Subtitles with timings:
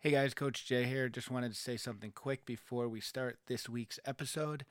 [0.00, 1.08] Hey guys, Coach Jay here.
[1.08, 4.66] Just wanted to say something quick before we start this week's episode.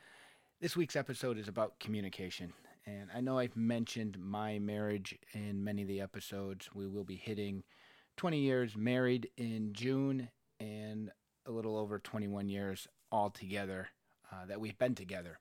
[0.62, 2.54] This week's episode is about communication.
[2.86, 6.70] And I know I've mentioned my marriage in many of the episodes.
[6.76, 7.64] We will be hitting
[8.18, 11.12] 20 years married in June and
[11.48, 13.90] a little over 21 years altogether
[14.32, 15.40] uh, that we've been together.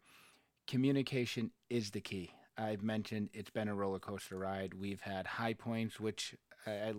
[0.67, 2.31] Communication is the key.
[2.57, 4.73] I've mentioned it's been a roller coaster ride.
[4.73, 6.35] We've had high points, which
[6.67, 6.95] I,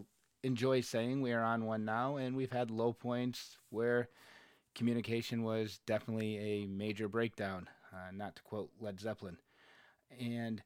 [0.45, 4.07] enjoy saying we are on one now, and we've had low points where
[4.75, 9.37] communication was definitely a major breakdown, uh, not to quote Led Zeppelin.
[10.19, 10.61] And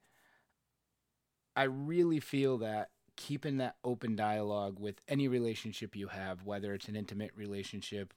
[1.56, 6.88] I really feel that keeping that open dialogue with any relationship you have, whether it's
[6.88, 8.12] an intimate relationship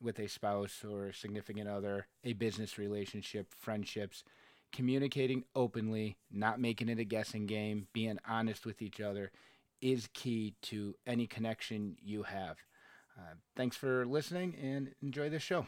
[0.00, 4.22] with a spouse or a significant other, a business relationship, friendships,
[4.72, 9.30] communicating openly, not making it a guessing game, being honest with each other
[9.80, 12.56] is key to any connection you have.
[13.18, 15.66] Uh, thanks for listening and enjoy the show.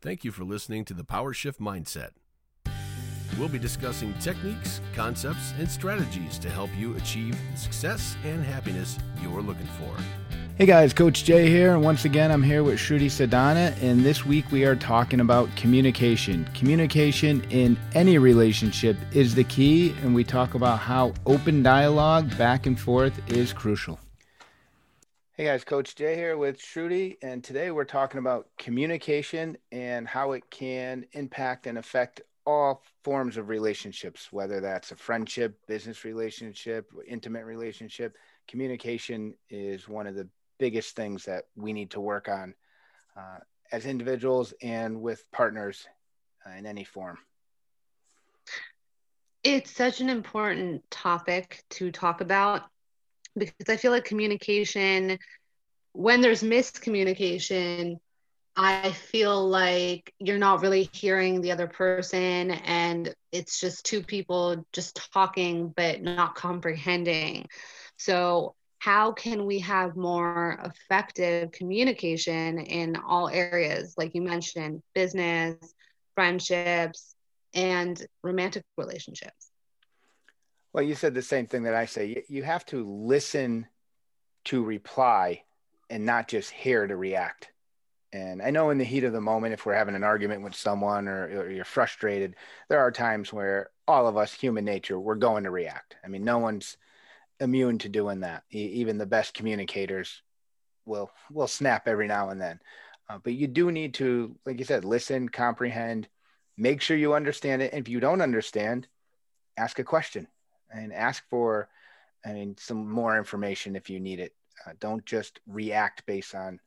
[0.00, 2.10] Thank you for listening to the Power Shift Mindset.
[3.38, 8.98] We'll be discussing techniques, concepts, and strategies to help you achieve the success and happiness
[9.22, 10.49] you're looking for.
[10.56, 14.26] Hey guys, Coach Jay here, and once again, I'm here with Shruti Sadana, and this
[14.26, 16.44] week we are talking about communication.
[16.54, 22.66] Communication in any relationship is the key, and we talk about how open dialogue back
[22.66, 23.98] and forth is crucial.
[25.32, 30.32] Hey guys, Coach Jay here with Shruti, and today we're talking about communication and how
[30.32, 36.90] it can impact and affect all forms of relationships, whether that's a friendship, business relationship,
[37.06, 38.16] intimate relationship.
[38.48, 40.28] Communication is one of the
[40.60, 42.54] biggest things that we need to work on
[43.16, 43.40] uh,
[43.72, 45.88] as individuals and with partners
[46.46, 47.18] uh, in any form.
[49.44, 52.64] It's such an important topic to talk about
[53.38, 55.18] because I feel like communication,
[55.92, 57.98] when there's miscommunication,
[58.56, 64.64] I feel like you're not really hearing the other person and it's just two people
[64.72, 67.46] just talking but not comprehending.
[67.96, 73.94] So how can we have more effective communication in all areas?
[73.98, 75.54] Like you mentioned business
[76.14, 77.14] friendships
[77.54, 79.50] and romantic relationships.
[80.72, 82.24] Well you said the same thing that i say.
[82.28, 83.66] You have to listen
[84.46, 85.42] to reply
[85.90, 87.50] and not just hear to react.
[88.14, 90.54] And i know in the heat of the moment if we're having an argument with
[90.54, 92.34] someone or, or you're frustrated
[92.70, 95.96] there are times where all of us human nature we're going to react.
[96.02, 96.78] I mean no one's
[97.40, 98.44] immune to doing that.
[98.50, 100.22] even the best communicators
[100.84, 102.60] will will snap every now and then.
[103.08, 106.06] Uh, but you do need to, like you said, listen, comprehend,
[106.56, 107.72] make sure you understand it.
[107.72, 108.86] And if you don't understand,
[109.56, 110.28] ask a question
[110.72, 111.68] and ask for,
[112.24, 114.32] I mean, some more information if you need it.
[114.64, 116.60] Uh, don't just react based on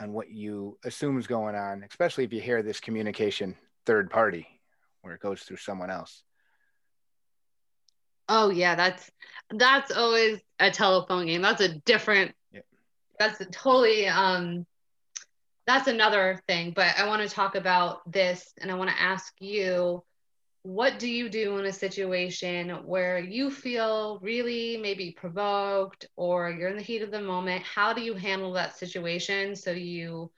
[0.00, 4.46] on what you assume is going on, especially if you hear this communication third party
[5.02, 6.22] where it goes through someone else.
[8.32, 9.10] Oh yeah, that's
[9.50, 11.42] that's always a telephone game.
[11.42, 12.32] That's a different.
[12.52, 12.60] Yeah.
[13.18, 14.66] That's a totally um.
[15.66, 19.32] That's another thing, but I want to talk about this, and I want to ask
[19.40, 20.02] you,
[20.62, 26.70] what do you do in a situation where you feel really maybe provoked or you're
[26.70, 27.64] in the heat of the moment?
[27.64, 30.30] How do you handle that situation so you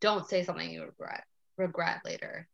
[0.00, 1.24] don't say something you regret
[1.56, 2.48] regret later?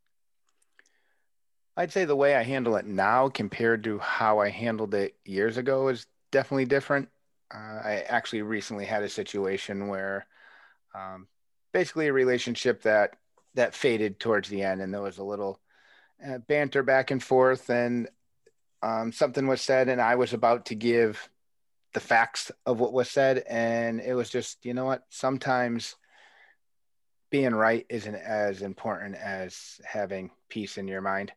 [1.76, 5.58] I'd say the way I handle it now compared to how I handled it years
[5.58, 7.08] ago is definitely different.
[7.54, 10.26] Uh, I actually recently had a situation where
[10.94, 11.28] um,
[11.72, 13.16] basically a relationship that
[13.54, 15.60] that faded towards the end, and there was a little
[16.26, 18.08] uh, banter back and forth, and
[18.82, 21.28] um, something was said, and I was about to give
[21.94, 25.04] the facts of what was said, and it was just, you know what?
[25.08, 25.96] Sometimes
[27.30, 31.32] being right isn't as important as having peace in your mind.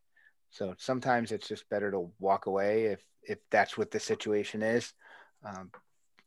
[0.49, 4.93] So sometimes it's just better to walk away if if that's what the situation is.
[5.43, 5.71] Um,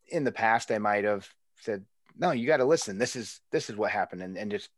[0.08, 1.28] in the past, I might have
[1.58, 1.84] said,
[2.16, 2.98] "No, you got to listen.
[2.98, 4.70] This is this is what happened," and, and just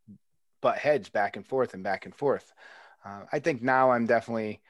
[0.61, 2.51] butt heads back and forth and back and forth.
[3.05, 4.61] Uh, I think now I'm definitely,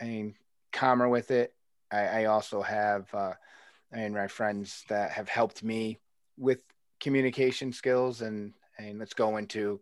[0.00, 0.34] I mean,
[0.72, 1.54] calmer with it.
[1.90, 3.32] I, I also have, uh,
[3.92, 5.98] I mean, my friends that have helped me
[6.38, 6.62] with
[7.00, 9.80] communication skills, and and let's go into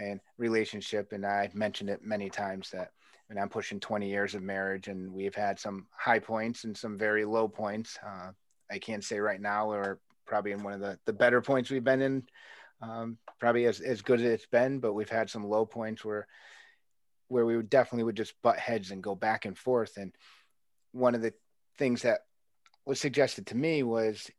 [0.00, 1.12] and relationship.
[1.12, 2.92] And I've mentioned it many times that
[3.30, 6.98] and I'm pushing 20 years of marriage, and we've had some high points and some
[6.98, 7.98] very low points.
[8.04, 8.32] Uh,
[8.70, 11.84] I can't say right now we're probably in one of the, the better points we've
[11.84, 12.22] been in,
[12.80, 16.26] um, probably as, as good as it's been, but we've had some low points where
[17.28, 19.96] where we would definitely would just butt heads and go back and forth.
[19.96, 20.12] And
[20.92, 21.32] one of the
[21.78, 22.26] things that
[22.84, 24.30] was suggested to me was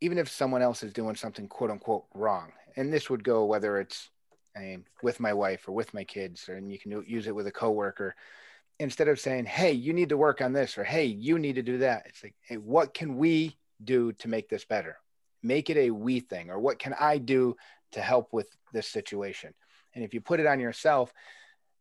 [0.00, 3.78] even if someone else is doing something quote unquote wrong, and this would go whether
[3.78, 4.10] it's
[4.56, 7.34] I mean, with my wife or with my kids, or, and you can use it
[7.34, 8.14] with a coworker.
[8.78, 11.62] Instead of saying, "Hey, you need to work on this," or "Hey, you need to
[11.62, 14.98] do that," it's like, "Hey, what can we do to make this better?
[15.42, 17.56] Make it a we thing, or what can I do
[17.92, 19.54] to help with this situation?"
[19.94, 21.12] And if you put it on yourself,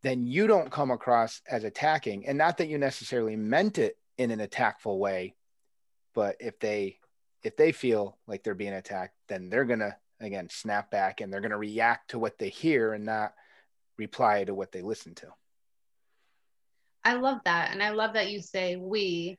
[0.02, 4.32] then you don't come across as attacking, and not that you necessarily meant it in
[4.32, 5.36] an attackful way,
[6.14, 7.00] but if they
[7.42, 11.42] if they feel like they're being attacked, then they're gonna again snap back and they're
[11.42, 13.34] going to react to what they hear and not
[13.98, 15.28] reply to what they listen to.
[17.04, 17.72] I love that.
[17.72, 19.38] And i love that you say we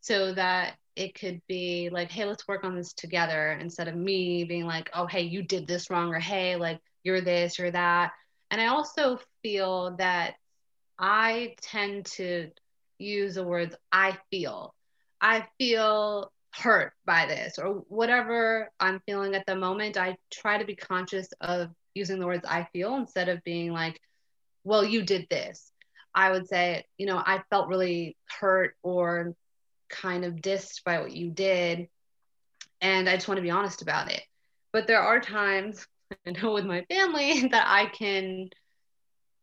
[0.00, 4.44] so that it could be like hey let's work on this together instead of me
[4.44, 8.12] being like oh hey you did this wrong or hey like you're this you're that.
[8.50, 10.34] And i also feel that
[10.98, 12.50] i tend to
[12.98, 14.74] use the words i feel.
[15.20, 20.64] I feel hurt by this or whatever I'm feeling at the moment, I try to
[20.64, 24.00] be conscious of using the words I feel instead of being like,
[24.64, 25.72] well, you did this.
[26.14, 29.34] I would say, you know, I felt really hurt or
[29.88, 31.88] kind of dissed by what you did.
[32.80, 34.22] And I just want to be honest about it.
[34.72, 35.86] But there are times,
[36.26, 38.50] I know with my family, that I can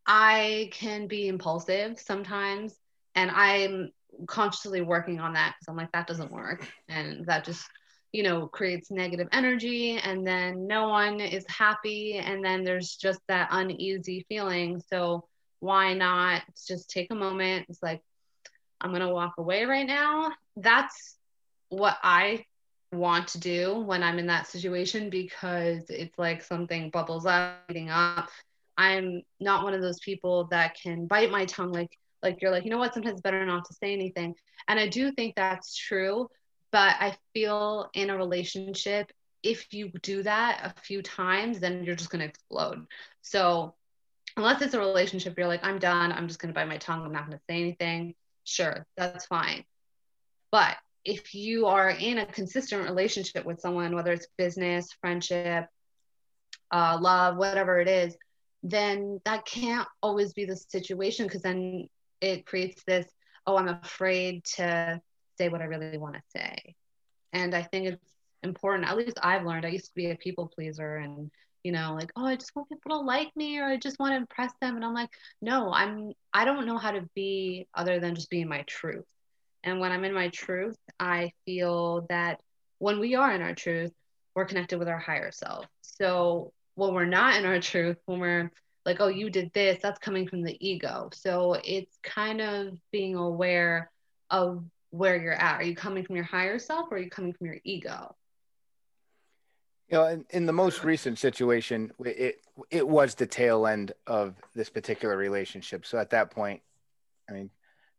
[0.06, 2.74] I can be impulsive sometimes
[3.14, 3.92] and I'm
[4.28, 6.68] consciously working on that because I'm like, that doesn't work.
[6.88, 7.66] And that just,
[8.12, 9.98] you know, creates negative energy.
[9.98, 12.18] And then no one is happy.
[12.18, 14.82] And then there's just that uneasy feeling.
[14.90, 15.26] So
[15.60, 17.68] why not just take a moment?
[17.70, 18.02] It's like,
[18.82, 20.32] I'm going to walk away right now.
[20.56, 21.18] That's
[21.70, 22.46] what I
[22.92, 27.90] want to do when I'm in that situation because it's like something bubbles up, eating
[27.90, 28.30] up.
[28.78, 32.66] I'm not one of those people that can bite my tongue like like you're like
[32.66, 32.94] you know what?
[32.94, 34.36] Sometimes it's better not to say anything.
[34.68, 36.30] And i do think that's true
[36.72, 39.12] but i feel in a relationship
[39.42, 42.86] if you do that a few times then you're just going to explode.
[43.22, 43.76] So
[44.38, 46.12] unless it's a relationship you're like i'm done.
[46.12, 47.04] I'm just going to bite my tongue.
[47.04, 48.16] I'm not going to say anything.
[48.44, 49.64] Sure that's fine.
[50.52, 55.68] But if you are in a consistent relationship with someone whether it's business friendship
[56.72, 58.16] uh, love whatever it is
[58.62, 61.88] then that can't always be the situation because then
[62.22, 63.06] it creates this
[63.48, 65.02] oh i'm afraid to
[65.38, 66.76] say what i really want to say.
[67.34, 70.48] And i think it's important at least i've learned i used to be a people
[70.48, 71.30] pleaser and
[71.64, 74.14] you know like oh i just want people to like me or i just want
[74.14, 74.76] to impress them.
[74.76, 75.10] And i'm like
[75.42, 79.08] no i'm i don't know how to be other than just being my truth.
[79.64, 82.40] And when i'm in my truth i feel that
[82.80, 83.92] when we are in our truth
[84.36, 85.66] we're connected with our higher self.
[85.82, 88.52] So when we're not in our truth when we're
[88.86, 91.10] like, oh, you did this, that's coming from the ego.
[91.14, 93.92] So it's kind of being aware
[94.30, 95.60] of where you're at.
[95.60, 98.16] Are you coming from your higher self or are you coming from your ego?
[99.90, 104.36] You know, in, in the most recent situation, it it was the tail end of
[104.54, 105.86] this particular relationship.
[105.86, 106.62] So at that point,
[107.28, 107.50] I mean,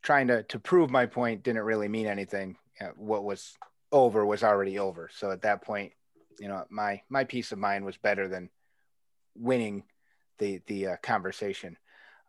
[0.02, 2.56] trying to to prove my point didn't really mean anything.
[2.96, 3.56] What was
[3.92, 5.10] over was already over.
[5.12, 5.92] So at that point,
[6.38, 8.50] you know, my my peace of mind was better than
[9.34, 9.82] winning
[10.40, 11.76] the the uh, conversation.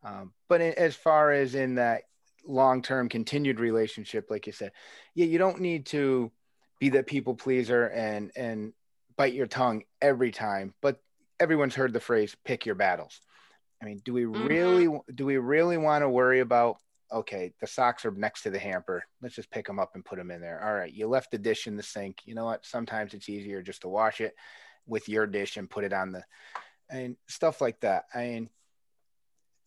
[0.04, 2.04] Um, but in, as far as in that
[2.46, 4.72] long term continued relationship, like you said,
[5.16, 6.32] yeah, you don't need to
[6.80, 8.74] be the people pleaser and and
[9.18, 10.76] bite your tongue every time.
[10.82, 11.02] But
[11.40, 13.20] everyone's heard the phrase "pick your battles."
[13.82, 14.46] I mean, do we mm-hmm.
[14.46, 16.78] really do we really want to worry about?
[17.12, 19.04] Okay, the socks are next to the hamper.
[19.22, 20.64] Let's just pick them up and put them in there.
[20.64, 22.20] All right, you left the dish in the sink.
[22.26, 22.66] You know what?
[22.66, 24.34] Sometimes it's easier just to wash it
[24.88, 26.24] with your dish and put it on the
[26.92, 28.06] and stuff like that.
[28.14, 28.50] I mean,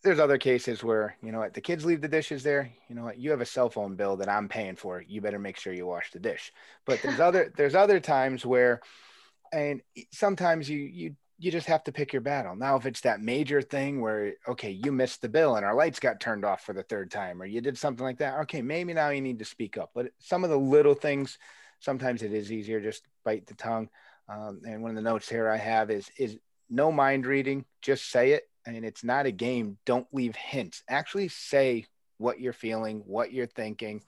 [0.05, 2.71] there's other cases where you know what the kids leave the dishes there.
[2.87, 5.01] You know what you have a cell phone bill that I'm paying for.
[5.01, 6.53] You better make sure you wash the dish.
[6.85, 8.81] But there's other there's other times where,
[9.51, 12.55] and sometimes you you you just have to pick your battle.
[12.55, 15.99] Now, if it's that major thing where okay, you missed the bill and our lights
[15.99, 18.93] got turned off for the third time, or you did something like that, okay, maybe
[18.93, 19.89] now you need to speak up.
[19.95, 21.39] But some of the little things,
[21.79, 23.89] sometimes it is easier just bite the tongue.
[24.29, 26.37] Um, and one of the notes here I have is is
[26.69, 28.43] no mind reading, just say it.
[28.65, 29.77] And it's not a game.
[29.85, 30.83] Don't leave hints.
[30.89, 31.85] Actually say
[32.17, 34.01] what you're feeling, what you're thinking.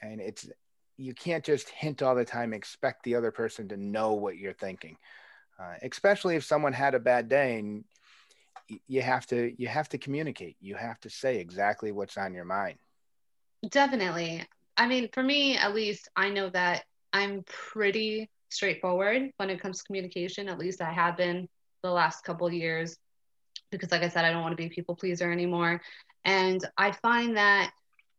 [0.00, 0.48] And it's,
[0.96, 4.52] you can't just hint all the time, expect the other person to know what you're
[4.52, 4.96] thinking.
[5.58, 7.84] Uh, especially if someone had a bad day and
[8.86, 12.44] you have to you have to communicate you have to say exactly what's on your
[12.44, 12.78] mind
[13.68, 14.44] definitely
[14.76, 19.78] i mean for me at least i know that i'm pretty straightforward when it comes
[19.78, 21.48] to communication at least i have been
[21.82, 22.96] the last couple years
[23.70, 25.80] because like I said, I don't want to be a people pleaser anymore.
[26.24, 27.70] And I find that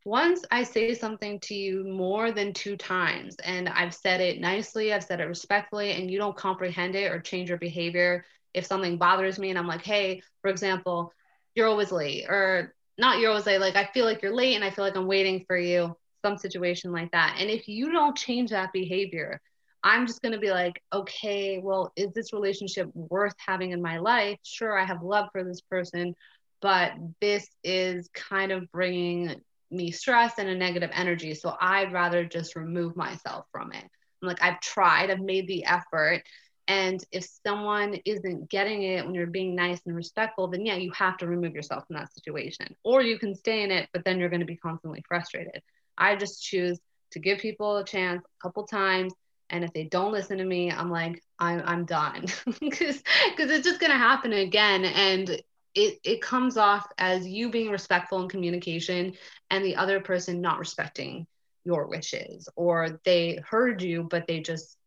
[0.05, 4.93] once I say something to you more than two times and I've said it nicely,
[4.93, 8.97] I've said it respectfully, and you don't comprehend it or change your behavior, if something
[8.97, 11.13] bothers me and I'm like, hey, for example,
[11.53, 14.63] you're always late, or not you're always late, like I feel like you're late and
[14.63, 17.37] I feel like I'm waiting for you, some situation like that.
[17.39, 19.39] And if you don't change that behavior,
[19.83, 23.97] I'm just going to be like, okay, well, is this relationship worth having in my
[23.97, 24.38] life?
[24.43, 26.15] Sure, I have love for this person,
[26.61, 31.33] but this is kind of bringing me stress and a negative energy.
[31.33, 33.83] So I'd rather just remove myself from it.
[34.21, 36.21] I'm like, I've tried, I've made the effort.
[36.67, 40.91] And if someone isn't getting it when you're being nice and respectful, then yeah, you
[40.91, 42.75] have to remove yourself from that situation.
[42.83, 45.61] Or you can stay in it, but then you're going to be constantly frustrated.
[45.97, 46.79] I just choose
[47.11, 49.13] to give people a chance a couple times
[49.51, 52.25] and if they don't listen to me i'm like i'm, I'm done.
[52.60, 54.86] Because because it's just going to happen again.
[54.86, 55.29] And
[55.74, 59.13] it, it comes off as you being respectful in communication
[59.50, 61.25] and the other person not respecting
[61.63, 64.77] your wishes or they heard you but they just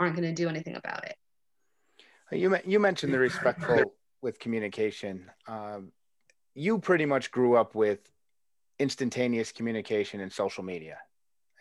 [0.00, 1.16] aren't going to do anything about it.
[2.32, 5.30] You, you mentioned the respectful with communication.
[5.46, 5.92] Um,
[6.54, 8.00] you pretty much grew up with
[8.78, 10.98] instantaneous communication and social media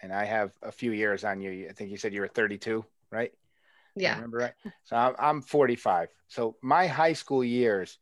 [0.04, 1.68] and I have a few years on you.
[1.70, 3.32] I think you said you were 32, right?
[3.96, 4.12] Yeah.
[4.12, 4.54] I remember right?
[4.84, 6.10] So I'm, I'm 45.
[6.28, 7.98] So my high school years,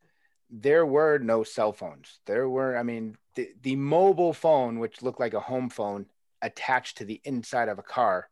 [0.50, 2.20] there were no cell phones.
[2.26, 6.08] There were, I mean, the, the mobile phone, which looked like a home phone,
[6.42, 8.28] attached to the inside of a car.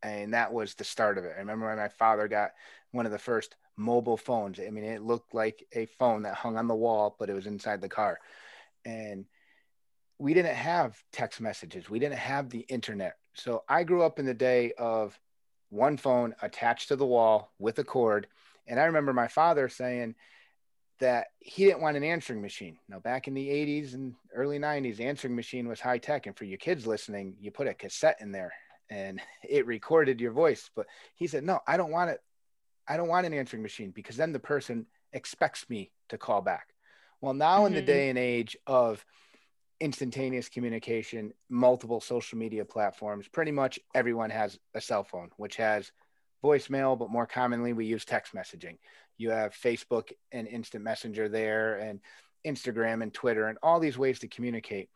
[0.00, 1.32] And that was the start of it.
[1.34, 2.52] I remember when my father got
[2.92, 4.60] one of the first mobile phones.
[4.60, 7.46] I mean, it looked like a phone that hung on the wall, but it was
[7.46, 8.20] inside the car.
[8.84, 9.24] And
[10.18, 11.90] we didn't have text messages.
[11.90, 13.16] We didn't have the internet.
[13.34, 15.18] So I grew up in the day of
[15.70, 18.28] one phone attached to the wall with a cord.
[18.66, 20.14] And I remember my father saying
[21.00, 22.78] that he didn't want an answering machine.
[22.88, 26.26] Now, back in the 80s and early 90s, answering machine was high tech.
[26.26, 28.52] And for you kids listening, you put a cassette in there
[28.88, 30.70] and it recorded your voice.
[30.74, 32.20] But he said, no, I don't want it.
[32.86, 36.68] I don't want an answering machine because then the person expects me to call back.
[37.20, 37.68] Well, now mm-hmm.
[37.68, 37.86] in the mm-hmm.
[37.86, 39.04] day and age of
[39.84, 43.28] instantaneous communication, multiple social media platforms.
[43.28, 45.92] Pretty much everyone has a cell phone, which has
[46.42, 48.78] voicemail, but more commonly we use text messaging.
[49.18, 52.00] You have Facebook and instant messenger there, and
[52.46, 54.88] Instagram and Twitter, and all these ways to communicate.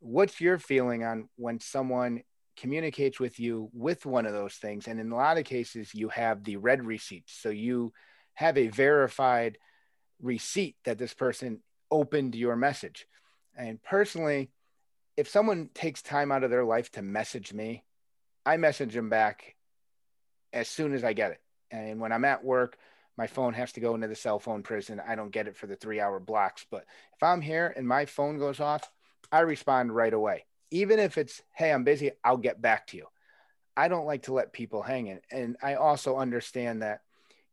[0.00, 2.24] What's your feeling on when someone
[2.56, 4.88] communicates with you with one of those things?
[4.88, 7.32] And in a lot of cases, you have the read receipts.
[7.40, 7.92] So you
[8.34, 9.56] have a verified
[10.20, 11.60] receipt that this person
[11.92, 13.06] opened your message
[13.56, 14.50] and personally,
[15.16, 17.84] if someone takes time out of their life to message me,
[18.44, 19.56] I message them back
[20.52, 21.40] as soon as I get it.
[21.70, 22.76] And when I'm at work,
[23.16, 25.00] my phone has to go into the cell phone prison.
[25.06, 26.66] I don't get it for the three hour blocks.
[26.70, 28.90] But if I'm here and my phone goes off,
[29.30, 30.46] I respond right away.
[30.70, 33.06] Even if it's, hey, I'm busy, I'll get back to you.
[33.76, 35.20] I don't like to let people hang in.
[35.30, 37.02] And I also understand that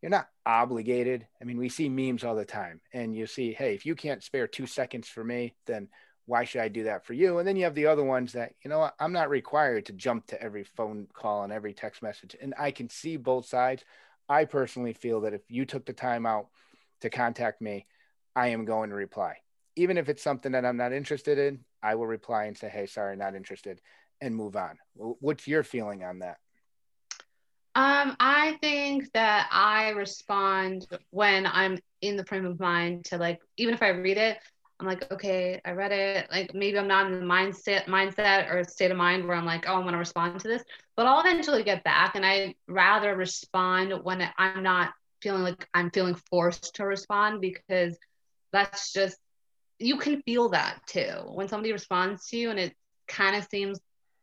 [0.01, 1.27] you're not obligated.
[1.41, 4.23] I mean, we see memes all the time, and you see, hey, if you can't
[4.23, 5.89] spare two seconds for me, then
[6.25, 7.39] why should I do that for you?
[7.39, 10.27] And then you have the other ones that, you know, I'm not required to jump
[10.27, 12.35] to every phone call and every text message.
[12.39, 13.83] And I can see both sides.
[14.29, 16.49] I personally feel that if you took the time out
[17.01, 17.87] to contact me,
[18.35, 19.37] I am going to reply.
[19.75, 22.85] Even if it's something that I'm not interested in, I will reply and say, hey,
[22.85, 23.81] sorry, not interested,
[24.21, 24.77] and move on.
[24.93, 26.37] What's your feeling on that?
[27.79, 33.39] Um, I think that I respond when I'm in the frame of mind to like,
[33.55, 34.37] even if I read it,
[34.81, 36.29] I'm like, okay, I read it.
[36.29, 39.63] Like maybe I'm not in the mindset, mindset or state of mind where I'm like,
[39.65, 40.61] oh, I'm to respond to this,
[40.97, 42.15] but I'll eventually get back.
[42.15, 47.97] And I rather respond when I'm not feeling like I'm feeling forced to respond because
[48.51, 49.15] that's just,
[49.77, 51.13] you can feel that too.
[51.27, 52.75] When somebody responds to you and it
[53.07, 53.79] kind of seems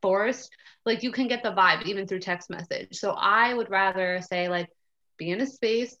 [0.07, 0.49] forced,
[0.85, 2.95] like you can get the vibe even through text message.
[2.95, 4.69] So I would rather say like
[5.17, 5.97] be in a space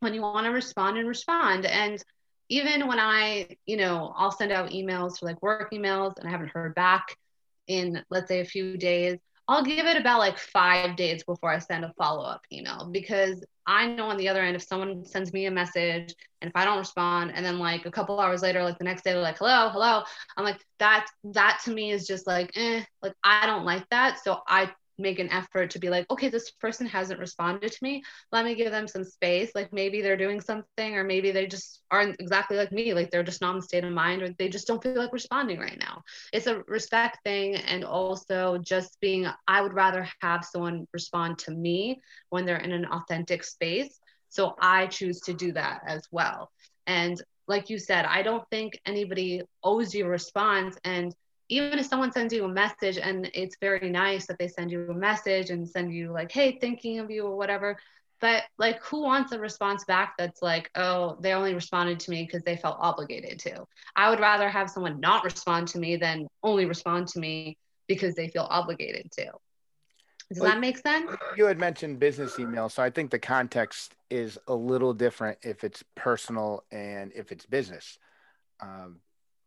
[0.00, 1.64] when you want to respond and respond.
[1.64, 1.96] And
[2.50, 6.30] even when I, you know, I'll send out emails for like work emails and I
[6.30, 7.16] haven't heard back
[7.68, 9.16] in let's say a few days,
[9.48, 13.44] I'll give it about like five days before I send a follow up email because
[13.66, 16.64] I know on the other end, if someone sends me a message and if I
[16.64, 19.38] don't respond, and then like a couple hours later, like the next day, they're like,
[19.38, 20.02] hello, hello,
[20.36, 24.22] I'm like, that, that to me is just like, eh, like I don't like that.
[24.22, 24.70] So I
[25.02, 28.02] make an effort to be like, okay, this person hasn't responded to me.
[28.30, 29.50] Let me give them some space.
[29.54, 32.94] Like maybe they're doing something, or maybe they just aren't exactly like me.
[32.94, 35.12] Like they're just not in the state of mind, or they just don't feel like
[35.12, 36.02] responding right now.
[36.32, 37.56] It's a respect thing.
[37.56, 42.72] And also just being, I would rather have someone respond to me when they're in
[42.72, 43.98] an authentic space.
[44.28, 46.50] So I choose to do that as well.
[46.86, 50.78] And like you said, I don't think anybody owes you a response.
[50.84, 51.14] And
[51.52, 54.90] even if someone sends you a message and it's very nice that they send you
[54.90, 57.76] a message and send you like hey thinking of you or whatever
[58.22, 62.24] but like who wants a response back that's like oh they only responded to me
[62.24, 63.64] because they felt obligated to.
[63.96, 68.14] I would rather have someone not respond to me than only respond to me because
[68.14, 69.24] they feel obligated to.
[70.28, 71.10] Does well, that make sense?
[71.36, 75.64] you had mentioned business email so i think the context is a little different if
[75.64, 77.98] it's personal and if it's business.
[78.60, 79.00] Um,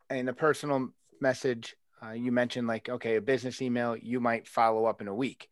[0.09, 0.89] and a personal
[1.21, 5.15] message uh, you mentioned like okay a business email you might follow up in a
[5.15, 5.49] week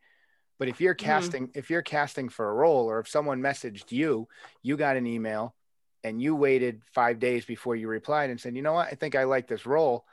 [0.60, 1.06] but if you're mm-hmm.
[1.06, 1.60] casting, mm-hmm.
[1.60, 4.30] if you're casting for a role, or if someone messaged you,
[4.62, 5.56] you got an email,
[6.04, 9.16] and you waited five days before you replied and said, you know what, I think
[9.16, 10.06] I like this role.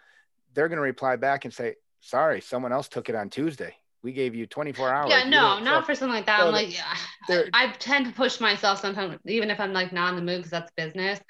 [0.55, 3.75] They're going to reply back and say, sorry, someone else took it on Tuesday.
[4.03, 5.11] We gave you 24 hours.
[5.11, 6.41] Yeah, no, not so, for something like that.
[6.41, 6.97] So I'm like, yeah,
[7.29, 10.39] I, I tend to push myself sometimes, even if I'm like not in the mood
[10.39, 11.21] because that's business.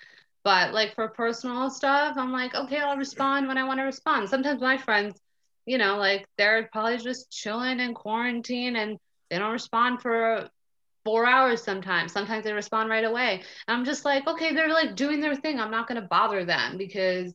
[0.43, 4.29] But like for personal stuff, I'm like, okay, I'll respond when I want to respond.
[4.29, 5.21] Sometimes my friends
[5.67, 8.99] you know, like they're probably just chilling in quarantine and
[9.31, 10.49] they don't respond for
[11.05, 12.13] four hours sometimes.
[12.13, 13.35] Sometimes they respond right away.
[13.69, 15.61] And I'm just like, okay, they're like doing their thing.
[15.61, 17.33] I'm not going to bother them because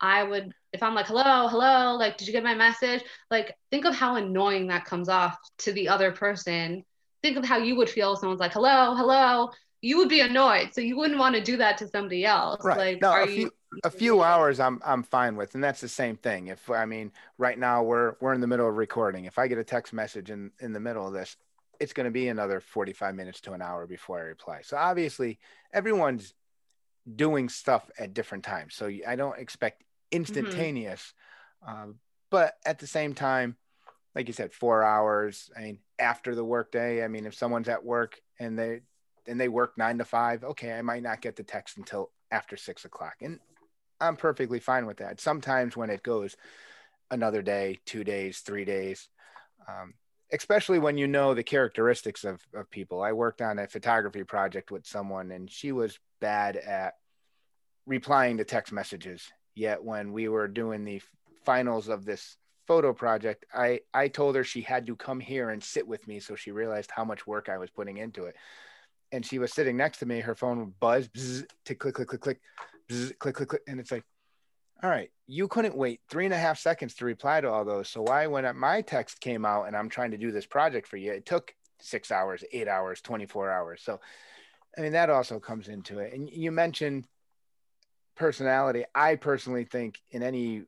[0.00, 3.02] I would, if I'm like, hello, hello, like, did you get my message?
[3.30, 6.84] Like, think of how annoying that comes off to the other person.
[7.22, 9.50] Think of how you would feel if someone's like, hello, hello.
[9.82, 10.70] You would be annoyed.
[10.72, 12.64] So you wouldn't want to do that to somebody else.
[12.64, 12.78] Right.
[12.78, 13.50] Like, no, are a few, you,
[13.84, 16.48] a few hours I'm I'm fine with, and that's the same thing.
[16.48, 19.24] If I mean, right now we're we're in the middle of recording.
[19.26, 21.36] If I get a text message in in the middle of this,
[21.78, 24.60] it's going to be another 45 minutes to an hour before I reply.
[24.62, 25.38] So obviously,
[25.72, 26.34] everyone's
[27.14, 28.74] doing stuff at different times.
[28.74, 31.12] So I don't expect instantaneous,
[31.66, 31.82] mm-hmm.
[31.82, 31.94] um,
[32.30, 33.56] but at the same time,
[34.14, 35.50] like you said, four hours.
[35.56, 37.04] I mean, after the workday.
[37.04, 38.80] I mean, if someone's at work and they
[39.28, 42.56] and they work nine to five, okay, I might not get the text until after
[42.56, 43.40] six o'clock, and
[44.00, 45.20] I'm perfectly fine with that.
[45.20, 46.36] Sometimes when it goes
[47.10, 49.08] another day, two days, three days,
[49.68, 49.94] um,
[50.32, 53.02] especially when you know the characteristics of, of people.
[53.02, 56.94] I worked on a photography project with someone and she was bad at
[57.86, 59.30] replying to text messages.
[59.54, 61.00] Yet when we were doing the
[61.44, 62.36] finals of this
[62.66, 66.18] photo project, I, I told her she had to come here and sit with me
[66.18, 68.34] so she realized how much work I was putting into it.
[69.12, 72.08] And she was sitting next to me, her phone would buzz, bzz, tick, click, click,
[72.08, 72.40] click, click
[72.88, 73.62] bzz, click, click, click.
[73.66, 74.04] And it's like,
[74.82, 77.88] all right, you couldn't wait three and a half seconds to reply to all those.
[77.88, 80.96] So why, when my text came out and I'm trying to do this project for
[80.96, 83.80] you, it took six hours, eight hours, 24 hours.
[83.82, 84.00] So,
[84.76, 86.12] I mean, that also comes into it.
[86.12, 87.06] And you mentioned
[88.16, 88.84] personality.
[88.94, 90.64] I personally think in any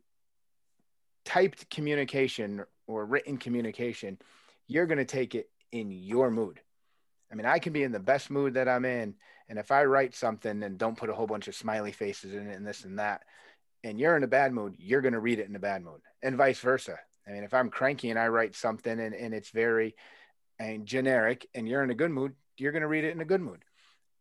[1.24, 4.18] typed communication or written communication,
[4.66, 6.61] you're going to take it in your mood.
[7.31, 9.14] I mean, I can be in the best mood that I'm in.
[9.49, 12.49] And if I write something and don't put a whole bunch of smiley faces in
[12.49, 13.23] it and this and that,
[13.85, 16.01] and you're in a bad mood, you're going to read it in a bad mood
[16.23, 16.99] and vice versa.
[17.27, 19.95] I mean, if I'm cranky and I write something and, and it's very
[20.59, 23.27] and generic and you're in a good mood, you're going to read it in a
[23.27, 23.62] good mood.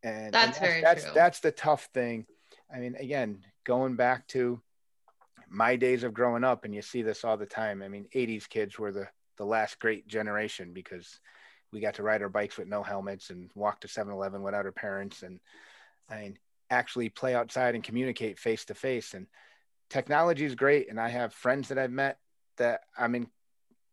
[0.04, 1.12] And that's, and that's very that's, true.
[1.16, 2.26] That's the tough thing.
[2.74, 4.62] I mean, again, going back to
[5.50, 7.82] my days of growing up and you see this all the time.
[7.82, 11.20] I mean, 80s kids were the, the last great generation because
[11.72, 14.72] we got to ride our bikes with no helmets and walk to 7-Eleven without our
[14.72, 15.24] parents.
[15.24, 15.40] And
[16.10, 19.14] I mean, actually play outside and communicate face to face.
[19.14, 19.28] And
[19.90, 20.90] technology is great.
[20.90, 22.20] And I have friends that I've met
[22.58, 23.28] that I mean,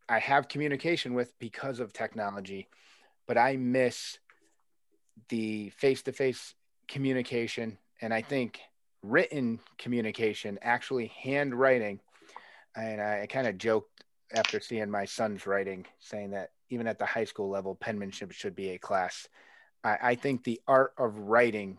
[0.08, 2.68] I have communication with because of technology,
[3.26, 4.18] but I miss
[5.28, 6.54] the face to face
[6.88, 7.78] communication.
[8.00, 8.60] And I think
[9.02, 12.00] written communication, actually handwriting.
[12.76, 17.06] And I kind of joked after seeing my son's writing, saying that even at the
[17.06, 19.28] high school level, penmanship should be a class.
[19.82, 21.78] I, I think the art of writing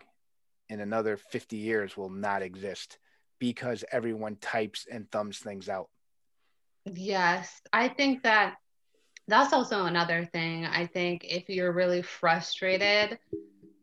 [0.69, 2.97] in another 50 years will not exist
[3.39, 5.89] because everyone types and thumbs things out.
[6.85, 8.55] Yes, I think that
[9.27, 10.65] that's also another thing.
[10.65, 13.17] I think if you're really frustrated,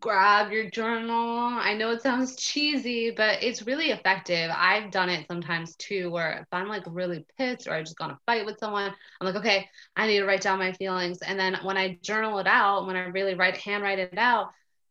[0.03, 1.39] grab your journal.
[1.39, 4.51] I know it sounds cheesy, but it's really effective.
[4.53, 8.11] I've done it sometimes too, where if I'm like really pissed or I just got
[8.11, 11.23] a fight with someone, I'm like, okay, I need to write down my feelings.
[11.23, 14.49] And then when I journal it out, when I really write, handwrite it out,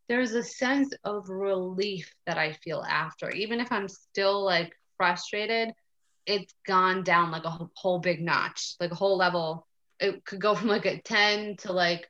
[0.08, 3.30] there's a sense of relief that I feel after.
[3.32, 5.74] Even if I'm still like frustrated,
[6.26, 9.68] it's gone down like a whole big notch, like a whole level.
[10.00, 12.10] It could go from like a 10 to like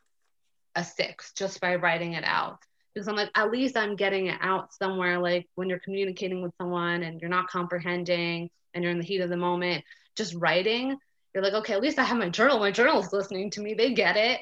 [0.76, 2.60] a six just by writing it out.
[2.93, 5.19] Because I'm like, at least I'm getting it out somewhere.
[5.19, 9.21] Like when you're communicating with someone and you're not comprehending and you're in the heat
[9.21, 9.84] of the moment,
[10.15, 10.97] just writing,
[11.34, 12.60] you're like, okay, at least I have my journal.
[12.60, 13.73] My journal is listening to me.
[13.73, 14.41] They get it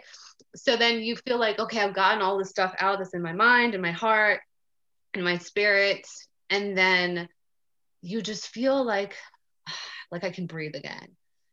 [0.56, 3.34] so then you feel like okay i've gotten all this stuff out that's in my
[3.34, 4.42] mind and my heart
[5.14, 6.08] and my spirit
[6.50, 7.28] and then
[8.02, 9.16] you just feel like
[10.12, 11.08] like i can breathe again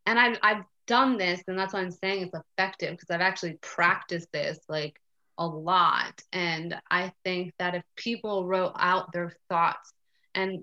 [0.06, 3.58] and i've, I've done this and that's why i'm saying it's effective because i've actually
[3.60, 5.00] practiced this like
[5.38, 6.20] a lot.
[6.32, 9.92] And I think that if people wrote out their thoughts
[10.34, 10.62] and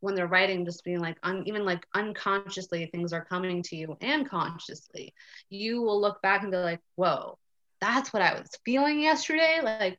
[0.00, 3.96] when they're writing, just being like, un, even like unconsciously, things are coming to you
[4.00, 5.14] and consciously,
[5.48, 7.38] you will look back and be like, whoa,
[7.80, 9.60] that's what I was feeling yesterday.
[9.62, 9.98] Like,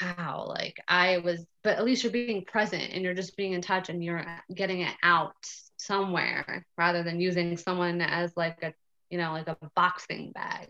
[0.00, 3.62] wow, like I was, but at least you're being present and you're just being in
[3.62, 5.34] touch and you're getting it out
[5.76, 8.74] somewhere rather than using someone as like a,
[9.10, 10.68] you know, like a boxing bag.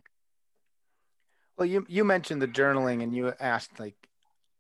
[1.59, 3.97] Well, you you mentioned the journaling, and you asked like,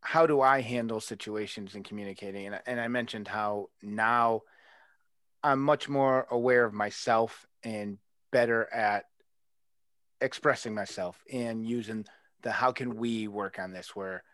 [0.00, 2.46] how do I handle situations in communicating?
[2.46, 4.42] And and I mentioned how now
[5.42, 7.98] I'm much more aware of myself and
[8.32, 9.04] better at
[10.20, 12.04] expressing myself and using
[12.42, 14.24] the how can we work on this where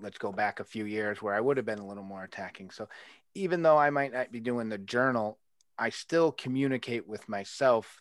[0.00, 2.70] let's go back a few years where I would have been a little more attacking.
[2.70, 2.88] So
[3.34, 5.38] even though I might not be doing the journal,
[5.78, 8.00] I still communicate with myself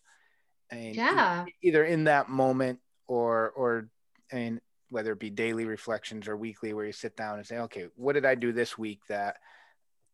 [0.70, 1.46] and yeah.
[1.62, 3.90] either in that moment or or
[4.32, 4.60] and
[4.90, 8.14] whether it be daily reflections or weekly where you sit down and say okay what
[8.14, 9.38] did i do this week that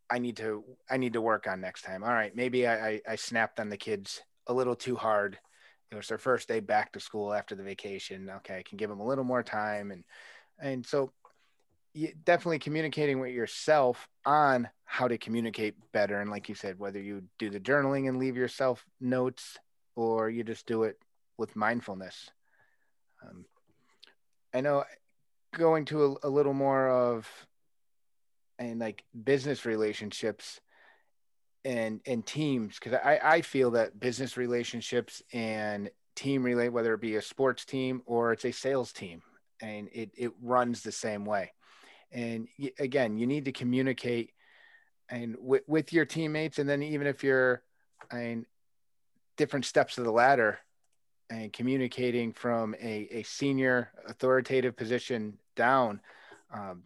[0.10, 2.04] i need to i need to work on next time?
[2.04, 5.38] All right maybe i i, I snapped on the kids a little too hard.
[5.92, 8.30] It was their first day back to school after the vacation.
[8.38, 9.92] Okay i can give them a little more time.
[9.92, 10.04] And
[10.62, 11.12] and so
[12.24, 16.22] definitely communicating with yourself on how to communicate better.
[16.22, 19.58] And like you said whether you do the journaling and leave yourself notes
[19.96, 20.98] or you just do it
[21.38, 22.30] with mindfulness.
[23.24, 23.46] Um,
[24.54, 24.84] I know
[25.54, 27.28] going to a, a little more of
[28.58, 30.60] and like business relationships
[31.66, 37.02] and and teams because I, I feel that business relationships and team relate whether it
[37.02, 39.22] be a sports team or it's a sales team
[39.62, 41.52] and it, it runs the same way.
[42.12, 42.48] And
[42.80, 44.32] again you need to communicate
[45.10, 47.62] and with, with your teammates and then even if you're
[48.12, 48.46] I mean,
[49.38, 50.60] different steps of the ladder
[51.30, 56.02] and communicating from a, a senior authoritative position down,
[56.54, 56.84] um,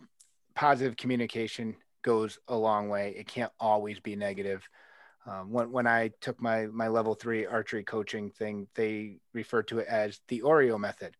[0.55, 3.13] positive communication goes a long way.
[3.17, 4.67] It can't always be negative.
[5.25, 9.79] Um, when, when I took my, my level three archery coaching thing, they referred to
[9.79, 11.15] it as the Oreo method.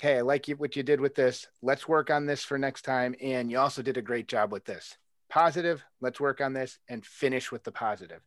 [0.00, 1.48] Hey, I like you, what you did with this.
[1.60, 3.14] Let's work on this for next time.
[3.20, 4.96] And you also did a great job with this.
[5.28, 8.20] Positive, let's work on this and finish with the positive.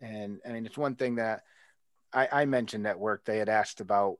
[0.00, 1.42] And I mean, it's one thing that
[2.12, 4.18] I, I mentioned at work they had asked about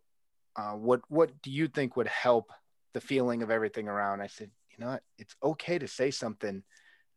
[0.57, 2.53] uh, what what do you think would help
[2.93, 4.21] the feeling of everything around.
[4.21, 6.63] I said, you know what, it's okay to say something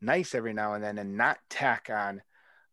[0.01, 2.21] nice every now and then and not tack on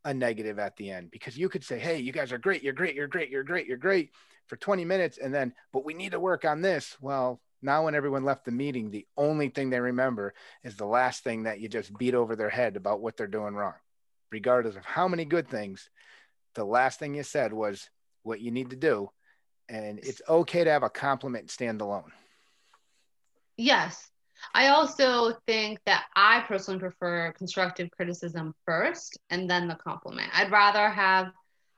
[0.05, 2.73] a negative at the end because you could say, hey, you guys are great, you're
[2.73, 4.11] great, you're great, you're great, you're great
[4.47, 6.97] for 20 minutes, and then but we need to work on this.
[7.01, 10.35] Well, now when everyone left the meeting, the only thing they remember
[10.65, 13.55] is the last thing that you just beat over their head about what they're doing
[13.55, 13.75] wrong,
[14.31, 15.89] regardless of how many good things
[16.55, 17.89] the last thing you said was
[18.23, 19.11] what you need to do.
[19.69, 22.13] And it's okay to have a compliment stand alone.
[23.57, 24.09] Yes.
[24.55, 30.31] I also think that I personally prefer constructive criticism first and then the compliment.
[30.35, 31.29] I'd rather have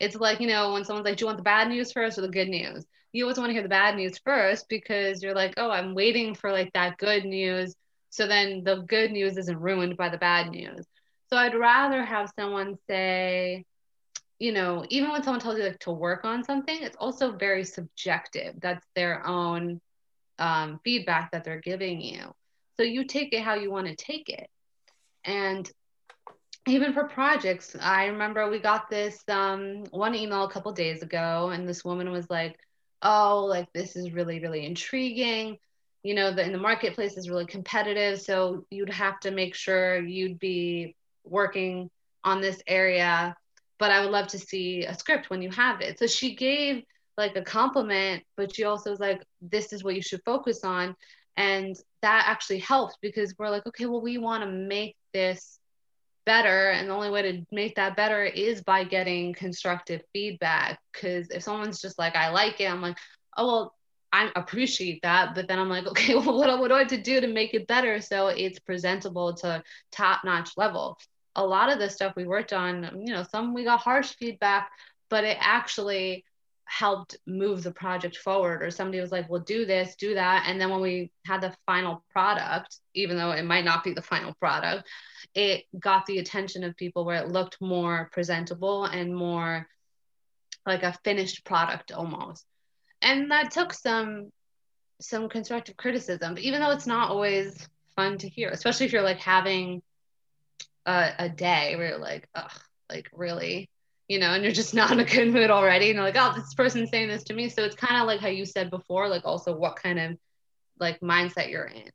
[0.00, 2.22] it's like, you know, when someone's like, Do you want the bad news first or
[2.22, 2.84] the good news?
[3.12, 6.34] You always want to hear the bad news first because you're like, Oh, I'm waiting
[6.34, 7.74] for like that good news.
[8.10, 10.84] So then the good news isn't ruined by the bad news.
[11.30, 13.64] So I'd rather have someone say,
[14.44, 17.64] you know, even when someone tells you like to work on something, it's also very
[17.64, 18.54] subjective.
[18.60, 19.80] That's their own
[20.38, 22.34] um, feedback that they're giving you.
[22.76, 24.50] So you take it how you want to take it.
[25.24, 25.70] And
[26.68, 31.48] even for projects, I remember we got this um, one email a couple days ago,
[31.48, 32.58] and this woman was like,
[33.00, 35.56] "Oh, like this is really, really intriguing.
[36.02, 40.04] You know, the in the marketplace is really competitive, so you'd have to make sure
[40.04, 41.88] you'd be working
[42.24, 43.34] on this area
[43.78, 45.98] but I would love to see a script when you have it.
[45.98, 46.84] So she gave
[47.16, 50.96] like a compliment, but she also was like, this is what you should focus on.
[51.36, 55.58] And that actually helped because we're like, okay, well, we want to make this
[56.24, 56.70] better.
[56.70, 60.78] And the only way to make that better is by getting constructive feedback.
[60.92, 62.96] Because if someone's just like, I like it, I'm like,
[63.36, 63.74] oh, well,
[64.12, 65.34] I appreciate that.
[65.34, 67.54] But then I'm like, okay, well, what, what do I have to do to make
[67.54, 70.98] it better so it's presentable to top notch level?
[71.36, 74.70] A lot of the stuff we worked on, you know, some we got harsh feedback,
[75.10, 76.24] but it actually
[76.66, 78.62] helped move the project forward.
[78.62, 80.44] Or somebody was like well do this do that.
[80.48, 84.02] And then when we had the final product even though it might not be the
[84.02, 84.88] final product
[85.34, 89.66] it got the attention of people where it looked more presentable and more
[90.64, 92.44] like a finished product almost.
[93.02, 94.30] And that took some
[95.00, 99.18] some constructive criticism even though it's not always fun to hear especially if you're like
[99.18, 99.82] having
[100.86, 102.50] a, a day where you're like, ugh,
[102.90, 103.68] like really,
[104.08, 105.90] you know, and you're just not in a good mood already.
[105.90, 107.48] And you're like, oh, this person's saying this to me.
[107.48, 110.16] So it's kind of like how you said before, like also what kind of
[110.78, 111.90] like mindset you're in.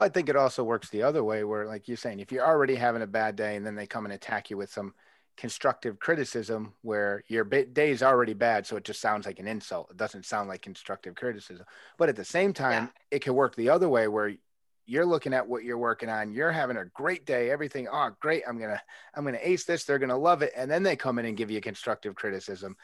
[0.00, 2.76] I think it also works the other way where like you're saying if you're already
[2.76, 4.94] having a bad day and then they come and attack you with some
[5.36, 9.88] constructive criticism where your day is already bad so it just sounds like an insult
[9.88, 11.64] it doesn't sound like constructive criticism
[11.96, 13.16] but at the same time yeah.
[13.16, 14.32] it can work the other way where
[14.88, 18.42] you're looking at what you're working on you're having a great day everything oh great
[18.48, 18.80] i'm gonna
[19.14, 21.50] i'm gonna ace this they're gonna love it and then they come in and give
[21.50, 22.74] you constructive criticism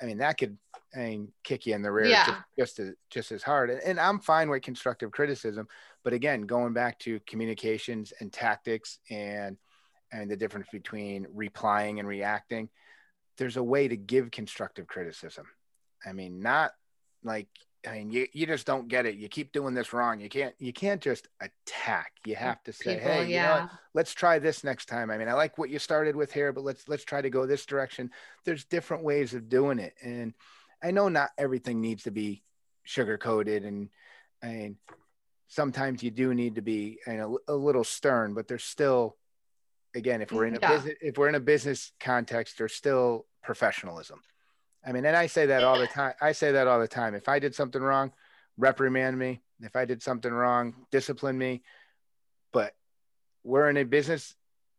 [0.00, 0.56] i mean that could
[0.94, 2.24] I mean, kick you in the rear yeah.
[2.24, 5.66] just, just as just as hard and, and i'm fine with constructive criticism
[6.04, 9.56] but again going back to communications and tactics and
[10.12, 12.68] and the difference between replying and reacting
[13.38, 15.46] there's a way to give constructive criticism
[16.06, 16.72] i mean not
[17.24, 17.48] like
[17.86, 19.16] i mean you, you just don't get it.
[19.16, 20.20] You keep doing this wrong.
[20.20, 22.12] You can't you can't just attack.
[22.24, 23.26] You have to say People, hey yeah.
[23.26, 25.10] you know let's try this next time.
[25.10, 27.46] I mean i like what you started with here but let's let's try to go
[27.46, 28.10] this direction.
[28.44, 29.94] There's different ways of doing it.
[30.02, 30.34] And
[30.82, 32.42] i know not everything needs to be
[32.84, 33.90] sugar coated and
[34.42, 34.76] I mean,
[35.48, 39.16] sometimes you do need to be you know, a little stern, but there's still
[39.94, 40.68] again, if we're in a yeah.
[40.68, 44.20] business, if we're in a business context, there's still professionalism.
[44.86, 46.14] I mean, and I say that all the time.
[46.20, 47.14] I say that all the time.
[47.14, 48.12] If I did something wrong,
[48.56, 49.40] reprimand me.
[49.60, 51.62] If I did something wrong, discipline me.
[52.52, 52.74] But
[53.44, 54.34] we're in a business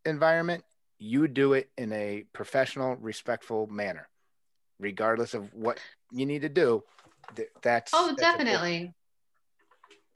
[0.06, 0.64] environment.
[0.98, 4.08] You do it in a professional, respectful manner,
[4.80, 5.80] regardless of what
[6.12, 6.84] you need to do.
[7.62, 8.94] That's oh, that's definitely,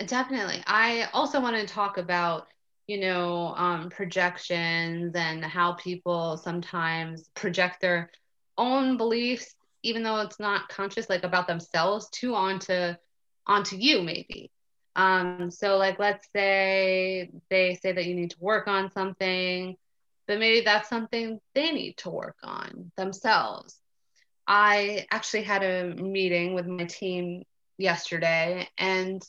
[0.06, 0.63] definitely.
[0.65, 2.48] I also want to talk about
[2.88, 8.12] you know, um, projections and how people sometimes project their
[8.58, 12.93] own beliefs, even though it's not conscious, like about themselves, too onto
[13.46, 14.52] onto you, maybe.
[14.96, 19.76] Um, so, like, let's say they say that you need to work on something,
[20.28, 23.80] but maybe that's something they need to work on themselves.
[24.48, 27.43] I actually had a meeting with my team
[27.78, 29.22] yesterday, and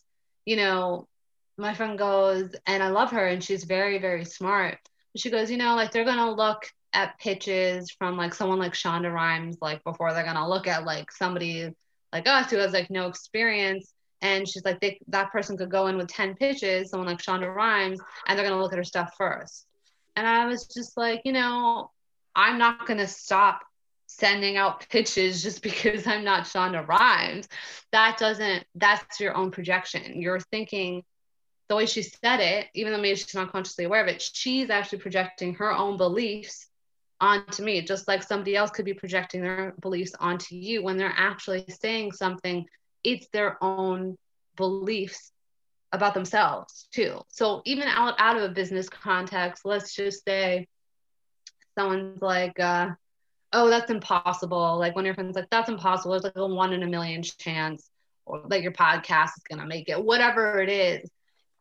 [0.45, 1.09] you know,
[1.57, 4.79] my friend goes, and I love her, and she's very, very smart.
[5.17, 9.13] She goes, you know, like they're gonna look at pitches from like someone like Shonda
[9.13, 11.71] Rhimes, like before they're gonna look at like somebody
[12.13, 13.93] like us who has like no experience.
[14.23, 17.55] And she's like, they, that person could go in with 10 pitches, someone like Shonda
[17.55, 19.67] Rhimes, and they're gonna look at her stuff first.
[20.17, 21.91] And I was just like, you know,
[22.35, 23.63] I'm not gonna stop
[24.07, 27.49] sending out pitches just because I'm not Shonda Rhimes.
[27.93, 30.23] That doesn't, that's your own projection.
[30.23, 31.03] You're thinking
[31.69, 34.71] the way she said it, even though maybe she's not consciously aware of it, she's
[34.71, 36.69] actually projecting her own beliefs
[37.21, 41.15] onto me, just like somebody else could be projecting their beliefs onto you when they're
[41.17, 42.67] actually saying something.
[43.03, 44.17] It's their own
[44.57, 45.33] beliefs
[45.93, 47.21] about themselves too.
[47.29, 50.67] So even out out of a business context, let's just say
[51.77, 52.91] someone's like, uh,
[53.53, 56.83] "Oh, that's impossible." Like when your friends like, "That's impossible." There's like a one in
[56.83, 57.91] a million chance,
[58.27, 60.03] or like your podcast is gonna make it.
[60.03, 61.11] Whatever it is,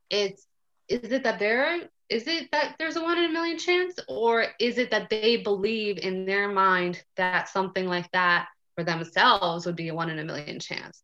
[0.10, 0.48] it's
[0.88, 4.48] is it that there is it that there's a one in a million chance or
[4.60, 9.76] is it that they believe in their mind that something like that for themselves would
[9.76, 11.02] be a one in a million chance?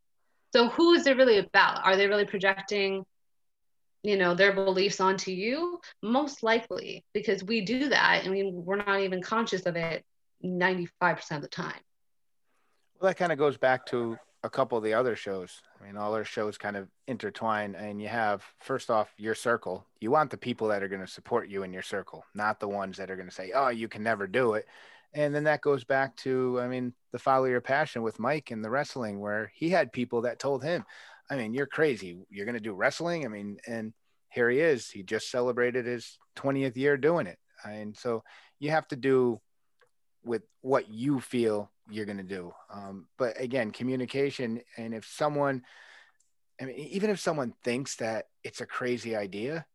[0.52, 1.86] So who is it really about?
[1.86, 3.06] Are they really projecting
[4.02, 5.80] you know their beliefs onto you?
[6.02, 10.04] Most likely because we do that I mean we're not even conscious of it
[10.44, 10.90] 95%
[11.32, 11.80] of the time.
[13.00, 15.62] Well that kind of goes back to a couple of the other shows.
[15.80, 19.86] I mean, all our shows kind of intertwine, and you have first off your circle.
[20.00, 22.68] You want the people that are going to support you in your circle, not the
[22.68, 24.66] ones that are going to say, "Oh, you can never do it."
[25.14, 28.64] And then that goes back to, I mean, the follow your passion with Mike and
[28.64, 30.86] the wrestling, where he had people that told him,
[31.30, 32.18] "I mean, you're crazy.
[32.30, 33.94] You're going to do wrestling." I mean, and
[34.30, 34.90] here he is.
[34.90, 38.24] He just celebrated his 20th year doing it, and so
[38.60, 39.42] you have to do
[40.24, 42.54] with what you feel you're going to do.
[42.72, 44.62] Um, but again, communication.
[44.78, 45.64] And if someone,
[46.62, 49.66] I mean, even if someone thinks that it's a crazy idea,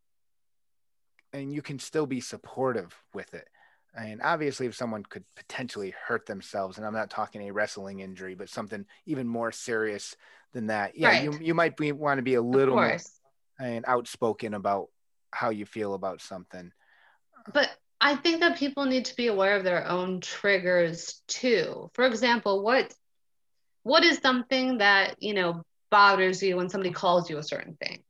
[1.33, 3.49] and you can still be supportive with it.
[3.97, 8.35] And obviously, if someone could potentially hurt themselves, and I'm not talking a wrestling injury,
[8.35, 10.17] but something even more serious
[10.53, 11.25] than that, yeah, right.
[11.25, 12.99] you, you might be, want to be a little more
[13.61, 14.89] and outspoken about
[15.31, 16.73] how you feel about something.
[17.53, 17.71] But
[18.05, 21.91] I think that people need to be aware of their own triggers too.
[21.95, 22.93] For example, what
[23.83, 28.03] what is something that, you know, bothers you when somebody calls you a certain thing?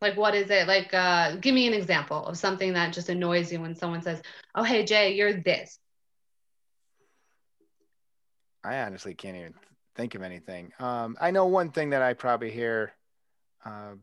[0.00, 0.66] Like what is it?
[0.66, 4.22] Like uh give me an example of something that just annoys you when someone says,
[4.54, 5.78] "Oh, hey Jay, you're this."
[8.64, 9.54] I honestly can't even
[9.94, 10.72] think of anything.
[10.80, 12.92] Um, I know one thing that I probably hear
[13.62, 13.96] uh,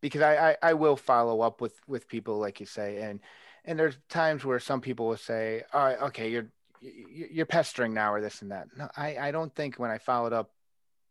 [0.00, 3.20] because I, I, I will follow up with with people like you say and
[3.64, 6.48] and there's times where some people will say, "All right, okay, you're
[6.80, 10.32] you're pestering now or this and that." No, I I don't think when I followed
[10.32, 10.50] up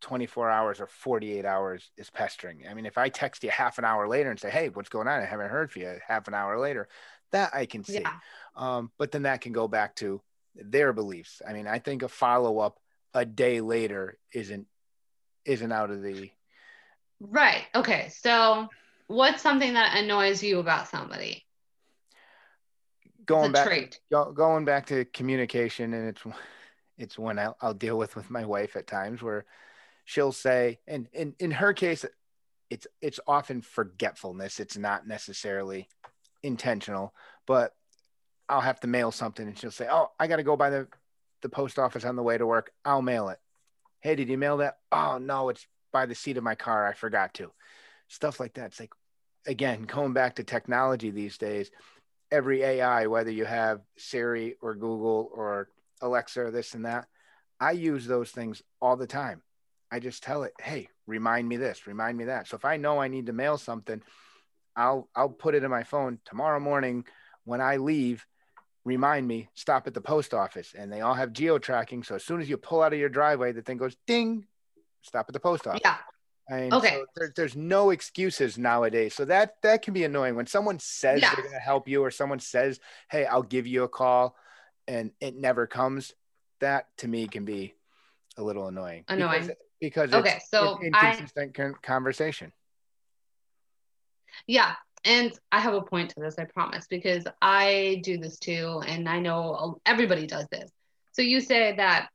[0.02, 2.64] 24 hours or 48 hours is pestering.
[2.68, 5.08] I mean, if I text you half an hour later and say, Hey, what's going
[5.08, 5.22] on?
[5.22, 6.88] I haven't heard from you half an hour later,
[7.30, 8.00] that I can see.
[8.00, 8.12] Yeah.
[8.56, 10.20] Um, but then that can go back to
[10.54, 11.40] their beliefs.
[11.46, 12.78] I mean, I think a follow up
[13.14, 14.66] a day later isn't
[15.44, 16.30] isn't out of the
[17.20, 17.64] right.
[17.74, 18.10] Okay.
[18.10, 18.68] So
[19.06, 21.44] what's something that annoys you about somebody?
[23.24, 26.22] Going back, go, going back to communication, and it's
[26.98, 29.44] it's one I'll, I'll deal with with my wife at times where
[30.04, 32.04] she'll say, and in in her case,
[32.70, 34.60] it's it's often forgetfulness.
[34.60, 35.88] It's not necessarily
[36.42, 37.14] intentional,
[37.46, 37.74] but
[38.48, 40.88] I'll have to mail something, and she'll say, "Oh, I got to go by the
[41.42, 42.72] the post office on the way to work.
[42.84, 43.38] I'll mail it."
[44.00, 44.78] Hey, did you mail that?
[44.90, 46.86] Oh no, it's by the seat of my car.
[46.86, 47.52] I forgot to.
[48.08, 48.66] Stuff like that.
[48.66, 48.92] It's like,
[49.46, 51.70] again, going back to technology these days,
[52.32, 55.68] every AI, whether you have Siri or Google or
[56.00, 57.06] Alexa or this and that,
[57.60, 59.42] I use those things all the time.
[59.92, 62.48] I just tell it, hey, remind me this, remind me that.
[62.48, 64.02] So if I know I need to mail something,
[64.74, 67.04] I'll I'll put it in my phone tomorrow morning
[67.44, 68.26] when I leave.
[68.84, 72.02] Remind me, stop at the post office, and they all have geo tracking.
[72.02, 74.46] So as soon as you pull out of your driveway, the thing goes ding,
[75.02, 75.82] stop at the post office.
[75.84, 75.98] Yeah.
[76.52, 76.96] And okay.
[76.96, 79.14] So there, there's no excuses nowadays.
[79.14, 81.34] So that that can be annoying when someone says yeah.
[81.34, 82.78] they're going to help you, or someone says,
[83.10, 84.36] "Hey, I'll give you a call,"
[84.86, 86.12] and it never comes.
[86.60, 87.74] That to me can be
[88.36, 89.04] a little annoying.
[89.08, 92.52] Annoying because, because okay, so inconsistent I, conversation.
[94.46, 94.74] Yeah,
[95.06, 99.08] and I have a point to this, I promise, because I do this too, and
[99.08, 100.70] I know everybody does this.
[101.12, 102.08] So you say that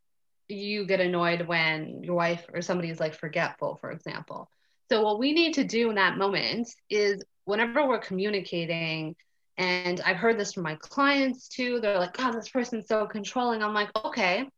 [0.49, 4.49] you get annoyed when your wife or somebody is like forgetful, for example.
[4.89, 9.15] So, what we need to do in that moment is whenever we're communicating,
[9.57, 13.63] and I've heard this from my clients too, they're like, God, this person's so controlling.
[13.63, 14.49] I'm like, okay,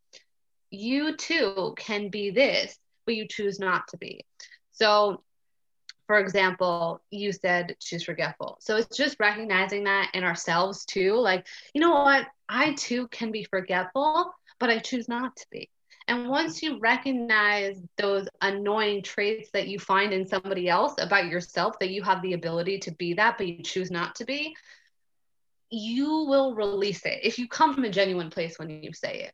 [0.71, 4.25] you too can be this, but you choose not to be.
[4.71, 5.23] So,
[6.05, 8.57] for example, you said she's forgetful.
[8.61, 11.13] So it's just recognizing that in ourselves too.
[11.13, 12.25] Like, you know what?
[12.47, 15.69] I too can be forgetful, but I choose not to be.
[16.09, 21.77] And once you recognize those annoying traits that you find in somebody else about yourself,
[21.79, 24.55] that you have the ability to be that, but you choose not to be,
[25.69, 29.33] you will release it if you come from a genuine place when you say it.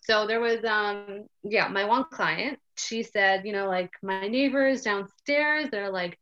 [0.00, 4.80] So there was, um, yeah, my one client, she said, you know, like my neighbors
[4.80, 6.18] downstairs, they're like,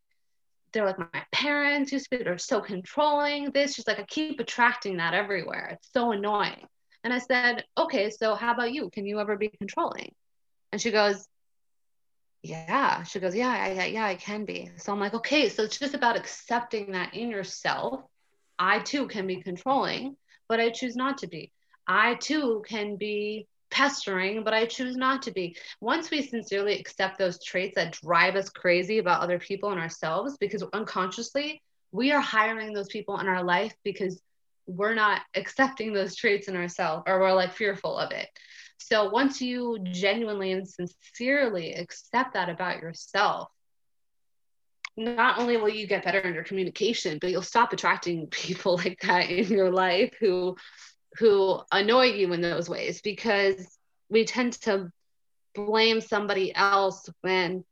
[0.73, 3.75] they're like my parents used to be, they're so controlling this.
[3.75, 5.69] She's like, I keep attracting that everywhere.
[5.75, 6.67] It's so annoying.
[7.05, 8.91] And I said, okay, so how about you?
[8.91, 10.13] Can you ever be controlling?
[10.71, 11.27] And she goes,
[12.43, 13.03] yeah.
[13.05, 14.71] She goes, yeah, yeah, yeah, I can be.
[14.77, 18.03] So I'm like, okay, so it's just about accepting that in yourself.
[18.59, 20.17] I too can be controlling,
[20.49, 21.53] but I choose not to be.
[21.87, 25.57] I too can be pestering, but I choose not to be.
[25.81, 30.37] Once we sincerely accept those traits that drive us crazy about other people and ourselves,
[30.39, 34.21] because unconsciously we are hiring those people in our life because
[34.67, 38.29] we're not accepting those traits in ourselves or we're like fearful of it.
[38.79, 43.49] So once you genuinely and sincerely accept that about yourself,
[44.97, 49.01] not only will you get better in your communication, but you'll stop attracting people like
[49.03, 50.57] that in your life who
[51.19, 54.91] who annoy you in those ways because we tend to
[55.55, 57.65] blame somebody else when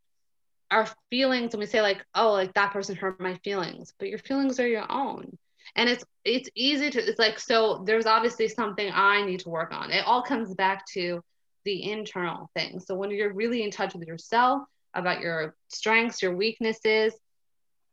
[0.70, 4.18] our feelings when we say like oh like that person hurt my feelings but your
[4.18, 5.38] feelings are your own
[5.76, 9.72] and it's it's easy to it's like so there's obviously something i need to work
[9.72, 9.90] on.
[9.90, 11.22] It all comes back to
[11.64, 12.80] the internal thing.
[12.80, 14.62] So when you're really in touch with yourself
[14.94, 17.14] about your strengths your weaknesses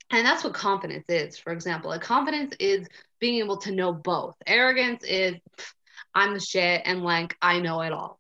[0.10, 1.90] and that's what confidence is for example.
[1.90, 2.88] Like confidence is
[3.20, 4.36] being able to know both.
[4.46, 5.36] Arrogance is
[6.16, 8.17] i'm the shit and like i know it all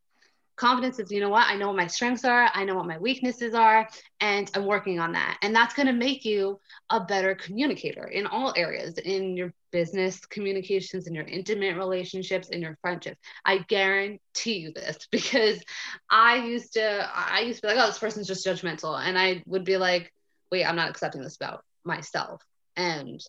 [0.58, 2.98] confidence is you know what i know what my strengths are i know what my
[2.98, 3.88] weaknesses are
[4.20, 5.38] and i'm working on that.
[5.41, 10.26] And that's going to make you a better communicator in all areas in your business
[10.26, 13.20] communications in your intimate relationships in your friendships.
[13.46, 15.62] I guarantee you this because
[16.10, 19.43] i used to i used to be like oh this person's just judgmental and i
[19.46, 20.12] would be like
[20.51, 22.41] wait i'm not accepting this about myself.
[22.76, 23.22] And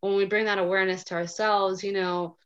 [0.00, 2.36] when we bring that awareness to ourselves you know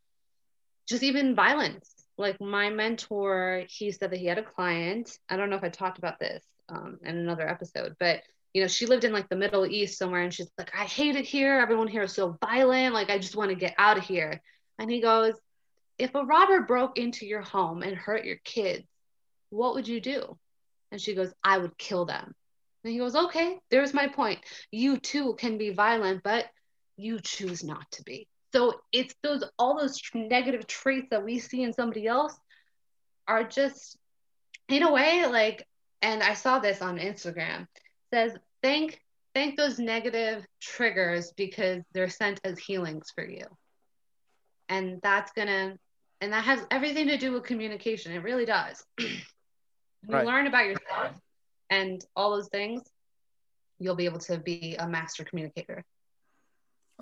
[0.89, 5.19] just even violence like my mentor, he said that he had a client.
[5.29, 8.69] I don't know if I talked about this um, in another episode, but you know,
[8.69, 11.59] she lived in like the Middle East somewhere, and she's like, I hate it here.
[11.59, 12.93] Everyone here is so violent.
[12.93, 14.43] Like, I just want to get out of here.
[14.79, 15.35] And he goes,
[15.99, 18.85] If a robber broke into your home and hurt your kids,
[19.51, 20.39] what would you do?
[20.91, 22.35] And she goes, I would kill them.
[22.85, 24.41] And he goes, Okay, there's my point.
[24.71, 26.47] You too can be violent, but
[26.97, 28.29] you choose not to be.
[28.53, 32.35] So it's those all those negative traits that we see in somebody else
[33.27, 33.97] are just
[34.69, 35.67] in a way like
[36.03, 37.67] and I saw this on Instagram.
[38.13, 39.01] Says thank
[39.35, 43.47] thank those negative triggers because they're sent as healings for you.
[44.69, 45.77] And that's gonna
[46.21, 48.13] and that has everything to do with communication.
[48.13, 48.85] It really does.
[48.99, 49.09] you
[50.09, 50.27] right.
[50.27, 51.17] learn about yourself
[51.71, 52.83] and all those things,
[53.79, 55.85] you'll be able to be a master communicator.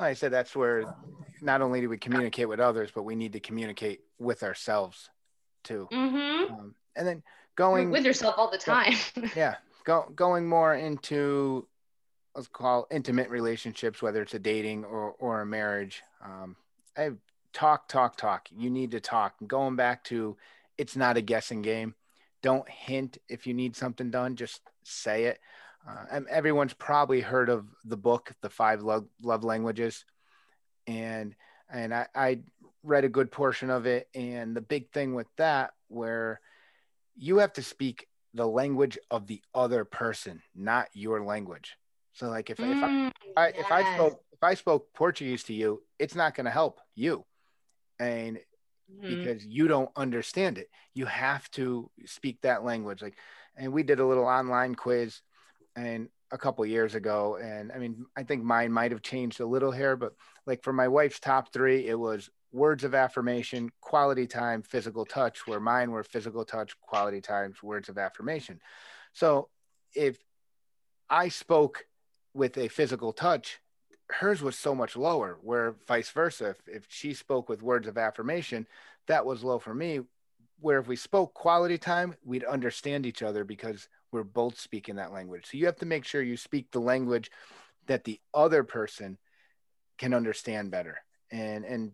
[0.02, 0.94] I said, that's where
[1.42, 5.10] not only do we communicate with others, but we need to communicate with ourselves
[5.64, 5.88] too.
[5.92, 6.54] Mm-hmm.
[6.54, 7.22] Um, and then
[7.56, 8.94] going with yourself all the time.
[9.36, 11.66] yeah, go, going more into
[12.34, 16.02] let's call intimate relationships, whether it's a dating or or a marriage.
[16.24, 16.56] Um,
[16.96, 17.10] I
[17.52, 18.48] talk, talk, talk.
[18.50, 19.34] You need to talk.
[19.46, 20.36] Going back to,
[20.78, 21.94] it's not a guessing game.
[22.42, 24.36] Don't hint if you need something done.
[24.36, 25.40] Just say it.
[25.88, 30.04] Uh, and everyone's probably heard of the book, The Five Love, Love Languages,
[30.86, 31.34] and
[31.72, 32.40] and I, I
[32.82, 34.08] read a good portion of it.
[34.14, 36.40] And the big thing with that, where
[37.16, 41.76] you have to speak the language of the other person, not your language.
[42.12, 43.54] So like if, mm, if I, mm, I yes.
[43.58, 47.24] if I spoke if I spoke Portuguese to you, it's not going to help you,
[47.98, 48.38] and
[48.92, 49.08] mm-hmm.
[49.08, 53.02] because you don't understand it, you have to speak that language.
[53.02, 53.16] Like,
[53.56, 55.20] and we did a little online quiz,
[55.76, 59.46] and a couple years ago, and I mean I think mine might have changed a
[59.46, 60.14] little here, but
[60.46, 65.46] like for my wife's top three, it was words of affirmation, quality time, physical touch,
[65.46, 68.60] where mine were physical touch, quality times, words of affirmation.
[69.12, 69.48] So
[69.94, 70.18] if
[71.08, 71.86] I spoke
[72.34, 73.60] with a physical touch,
[74.08, 76.50] hers was so much lower, where vice versa.
[76.50, 78.66] If, if she spoke with words of affirmation,
[79.06, 80.00] that was low for me.
[80.60, 85.12] Where if we spoke quality time, we'd understand each other because we're both speaking that
[85.12, 85.46] language.
[85.46, 87.30] So you have to make sure you speak the language
[87.86, 89.18] that the other person
[89.98, 90.98] can understand better.
[91.30, 91.92] And and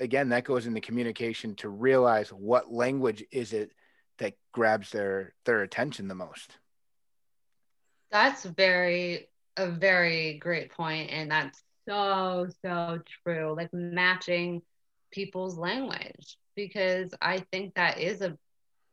[0.00, 3.72] again, that goes into communication to realize what language is it
[4.18, 6.58] that grabs their their attention the most.
[8.10, 14.62] That's very a very great point and that's so so true like matching
[15.10, 18.36] people's language because i think that is a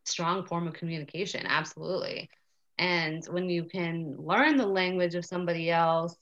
[0.05, 2.29] strong form of communication absolutely.
[2.77, 6.15] And when you can learn the language of somebody else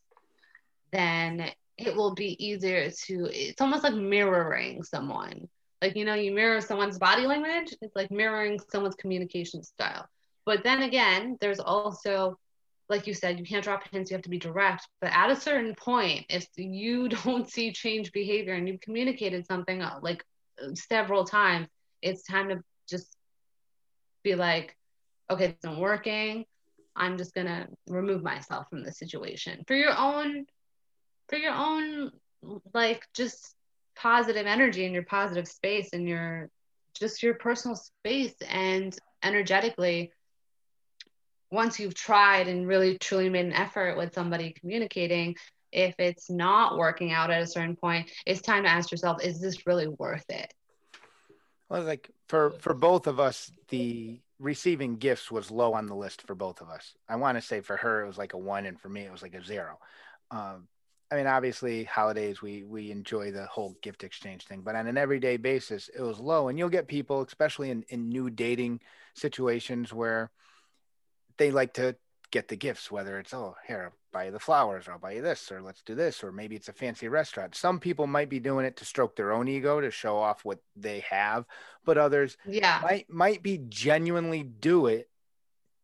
[0.92, 5.48] then it will be easier to it's almost like mirroring someone.
[5.82, 10.06] Like you know you mirror someone's body language it's like mirroring someone's communication style.
[10.46, 12.38] But then again there's also
[12.90, 14.88] like you said, you can't drop hints, you have to be direct.
[15.02, 19.82] But at a certain point, if you don't see change behavior and you've communicated something
[20.02, 20.24] like
[20.76, 21.68] several times,
[22.02, 23.16] it's time to just
[24.24, 24.76] be like,
[25.30, 26.46] okay, this isn't working.
[26.96, 30.46] I'm just gonna remove myself from the situation for your own,
[31.30, 32.12] for your own,
[32.74, 33.56] like just
[33.96, 36.50] positive energy and your positive space and your
[36.94, 40.12] just your personal space and energetically
[41.52, 45.36] once you've tried and really truly made an effort with somebody communicating,
[45.74, 49.42] if it's not working out at a certain point, it's time to ask yourself, is
[49.42, 50.54] this really worth it?
[51.70, 56.22] Well, like for for both of us, the receiving gifts was low on the list
[56.28, 56.94] for both of us.
[57.10, 59.12] I want to say for her it was like a one, and for me it
[59.12, 59.80] was like a zero.
[60.30, 60.68] Um,
[61.12, 64.98] I mean, obviously, holidays we we enjoy the whole gift exchange thing, but on an
[64.98, 66.48] everyday basis, it was low.
[66.48, 68.82] And you'll get people, especially in in new dating
[69.14, 70.32] situations, where
[71.38, 71.96] they like to
[72.34, 75.12] get the gifts, whether it's, oh, here, I'll buy you the flowers, or I'll buy
[75.12, 77.54] you this, or let's do this, or maybe it's a fancy restaurant.
[77.54, 80.58] Some people might be doing it to stroke their own ego to show off what
[80.76, 81.46] they have,
[81.86, 82.80] but others yeah.
[82.82, 85.10] might might be genuinely do it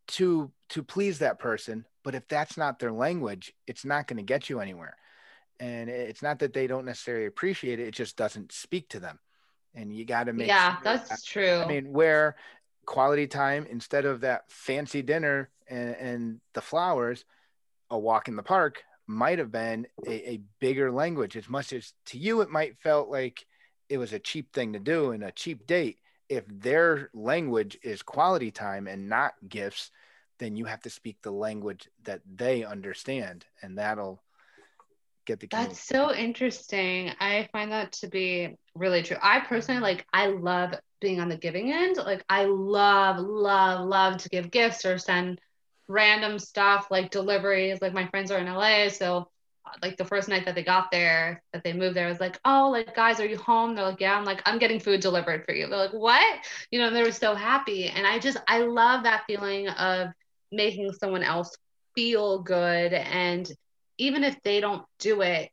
[0.08, 1.86] to to please that person.
[2.04, 4.96] But if that's not their language, it's not going to get you anywhere.
[5.60, 9.20] And it's not that they don't necessarily appreciate it; it just doesn't speak to them.
[9.76, 11.60] And you got to make yeah, sure that's that, true.
[11.60, 12.36] I mean, where
[12.90, 17.24] quality time instead of that fancy dinner and, and the flowers,
[17.92, 21.38] a walk in the park might have been a, a, bigger language.
[21.38, 23.46] As much as to you it might felt like
[23.90, 26.00] it was a cheap thing to do and a cheap date.
[26.30, 29.92] If their language is quality time and not gifts
[30.40, 34.24] then you have to speak the language that they understand and that'll
[35.26, 37.12] get the that's so interesting.
[37.20, 39.18] I find that to be really true.
[39.22, 41.98] I personally like i love being on the giving end.
[41.98, 45.40] Like I love, love, love to give gifts or send
[45.88, 47.82] random stuff like deliveries.
[47.82, 49.30] Like my friends are in LA, so
[49.82, 52.40] like the first night that they got there, that they moved there, I was like,
[52.46, 53.76] oh, like guys, are you home?
[53.76, 54.18] They're like, yeah.
[54.18, 55.68] I'm like, I'm getting food delivered for you.
[55.68, 56.40] They're like, what?
[56.72, 60.10] You know, they were so happy, and I just I love that feeling of
[60.52, 61.56] making someone else
[61.96, 63.50] feel good, and
[63.98, 65.50] even if they don't do it,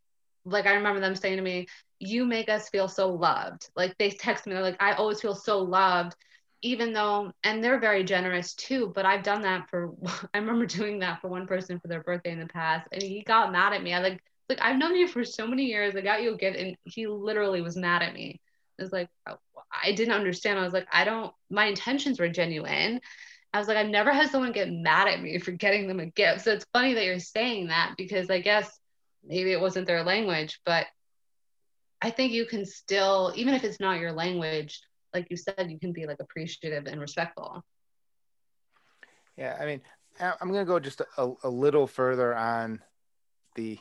[0.46, 1.66] like I remember them saying to me,
[1.98, 3.68] you make us feel so loved.
[3.76, 6.16] Like they text me, they're like, I always feel so loved,
[6.62, 9.92] even though and they're very generous too but i've done that for
[10.34, 13.22] i remember doing that for one person for their birthday in the past and he
[13.22, 13.92] got mad at me.
[13.92, 16.58] I like like i've known you for so many years i got you a gift
[16.58, 18.40] and he literally was mad at me.
[18.78, 19.36] It was like oh,
[19.84, 20.58] i didn't understand.
[20.58, 23.00] I was like i don't my intentions were genuine.
[23.52, 26.06] I was like i've never had someone get mad at me for getting them a
[26.06, 26.42] gift.
[26.42, 28.78] So it's funny that you're saying that because i guess
[29.26, 30.86] maybe it wasn't their language but
[32.02, 34.80] i think you can still even if it's not your language
[35.16, 37.64] like you said, you can be like appreciative and respectful.
[39.36, 39.80] Yeah, I mean,
[40.20, 42.82] I'm going to go just a, a little further on
[43.54, 43.78] the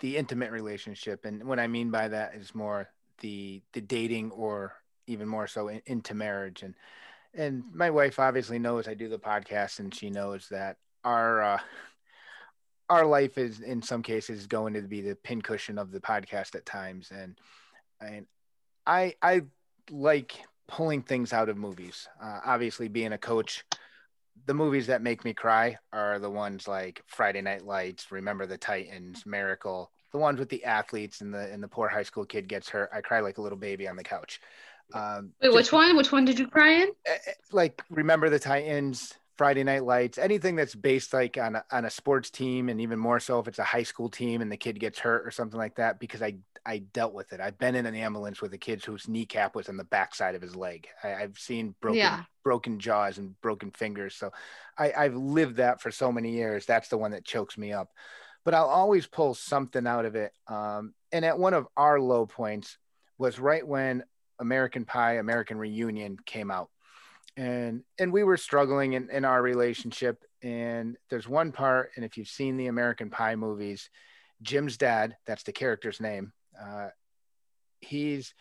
[0.00, 2.88] the intimate relationship, and what I mean by that is more
[3.20, 4.72] the the dating or
[5.06, 6.62] even more so in, into marriage.
[6.62, 6.74] And
[7.34, 11.60] and my wife obviously knows I do the podcast, and she knows that our uh,
[12.88, 16.66] our life is in some cases going to be the pincushion of the podcast at
[16.66, 17.38] times, and
[18.00, 18.26] and
[18.86, 19.42] I I
[19.90, 22.08] like pulling things out of movies.
[22.22, 23.64] Uh, obviously, being a coach,
[24.46, 28.58] the movies that make me cry are the ones like Friday Night Lights, Remember the
[28.58, 32.48] Titans, Miracle, the ones with the athletes and the and the poor high school kid
[32.48, 32.90] gets hurt.
[32.92, 34.40] I cry like a little baby on the couch.
[34.94, 35.96] Um, Wait, which one?
[35.96, 36.88] Which one did you cry in?
[37.06, 41.64] Eh, eh, like Remember the Titans, Friday Night Lights, anything that's based like on a,
[41.70, 44.52] on a sports team, and even more so if it's a high school team and
[44.52, 47.40] the kid gets hurt or something like that, because I I dealt with it.
[47.40, 50.42] I've been in an ambulance with a kid whose kneecap was on the backside of
[50.42, 50.86] his leg.
[51.02, 52.22] I, have seen broken yeah.
[52.44, 54.14] broken jaws and broken fingers.
[54.14, 54.30] So
[54.78, 56.66] I, I've lived that for so many years.
[56.66, 57.90] That's the one that chokes me up.
[58.44, 60.32] But I'll always pull something out of it.
[60.46, 62.76] Um, and at one of our low points
[63.18, 64.04] was right when
[64.38, 66.68] American Pie, American Reunion came out.
[67.36, 70.22] And and we were struggling in, in our relationship.
[70.42, 73.88] And there's one part, and if you've seen the American Pie movies,
[74.42, 76.88] Jim's dad, that's the character's name, uh,
[77.80, 78.34] he's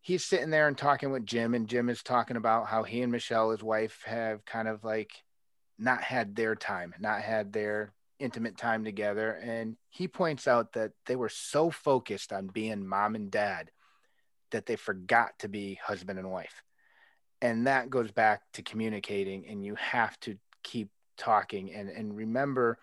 [0.00, 3.12] he's sitting there and talking with Jim, and Jim is talking about how he and
[3.12, 5.12] Michelle, his wife, have kind of like
[5.78, 9.32] not had their time, not had their intimate time together.
[9.32, 13.70] And he points out that they were so focused on being mom and dad
[14.50, 16.62] that they forgot to be husband and wife.
[17.44, 20.88] And that goes back to communicating, and you have to keep
[21.18, 22.78] talking and, and remember.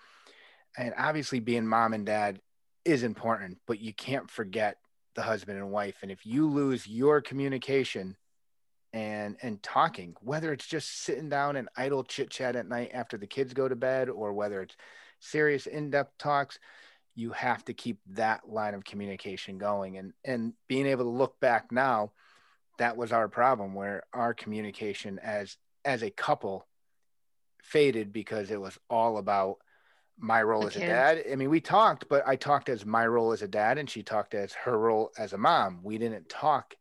[0.77, 2.39] And obviously, being mom and dad
[2.85, 4.77] is important, but you can't forget
[5.15, 5.95] the husband and wife.
[6.03, 8.15] And if you lose your communication
[8.93, 13.17] and and talking, whether it's just sitting down and idle chit chat at night after
[13.17, 14.77] the kids go to bed, or whether it's
[15.19, 16.59] serious in-depth talks,
[17.15, 19.97] you have to keep that line of communication going.
[19.97, 22.11] And and being able to look back now,
[22.81, 25.55] that was our problem where our communication as
[25.85, 26.65] as a couple
[27.61, 29.57] faded because it was all about
[30.17, 31.23] my role as a dad.
[31.31, 34.01] I mean, we talked, but I talked as my role as a dad, and she
[34.01, 35.81] talked as her role as a mom.
[35.83, 36.75] We didn't talk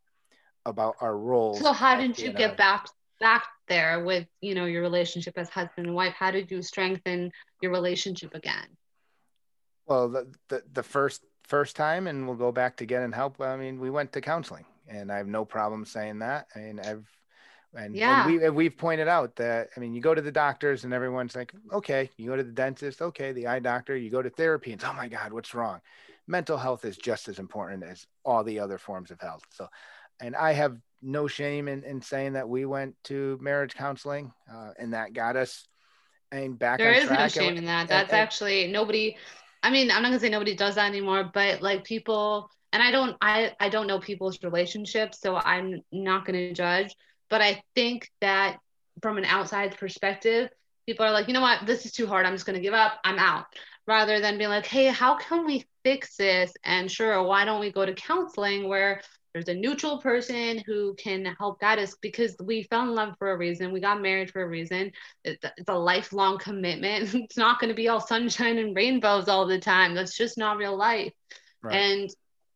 [0.65, 1.59] about our roles.
[1.59, 2.87] So, how did you get back
[3.19, 6.13] back there with you know your relationship as husband and wife?
[6.17, 7.31] How did you strengthen
[7.61, 8.69] your relationship again?
[9.85, 13.39] Well, the the, the first first time, and we'll go back to get and help.
[13.39, 16.47] I mean, we went to counseling, and I have no problem saying that.
[16.55, 17.05] Mean, I've
[17.73, 18.27] and, yeah.
[18.27, 21.35] and we we've pointed out that I mean, you go to the doctors and everyone's
[21.35, 24.73] like, okay, you go to the dentist, okay, the eye doctor, you go to therapy,
[24.73, 25.79] and oh my God, what's wrong?
[26.27, 29.43] Mental health is just as important as all the other forms of health.
[29.51, 29.67] So,
[30.19, 34.71] and I have no shame in, in saying that we went to marriage counseling, uh,
[34.77, 35.65] and that got us
[36.31, 36.77] and back.
[36.77, 37.87] There is no shame and, in that.
[37.87, 39.15] That's and, actually nobody.
[39.63, 42.91] I mean, I'm not gonna say nobody does that anymore, but like people, and I
[42.91, 46.95] don't, I I don't know people's relationships, so I'm not gonna judge
[47.31, 48.57] but I think that
[49.01, 50.49] from an outside perspective,
[50.85, 52.25] people are like, you know what, this is too hard.
[52.25, 52.99] I'm just going to give up.
[53.03, 53.45] I'm out.
[53.87, 56.51] Rather than being like, hey, how can we fix this?
[56.63, 59.01] And sure, why don't we go to counseling where
[59.33, 63.31] there's a neutral person who can help guide us because we fell in love for
[63.31, 63.71] a reason.
[63.71, 64.91] We got married for a reason.
[65.23, 67.13] It's a lifelong commitment.
[67.23, 69.95] It's not going to be all sunshine and rainbows all the time.
[69.95, 71.13] That's just not real life.
[71.63, 71.75] Right.
[71.75, 72.09] And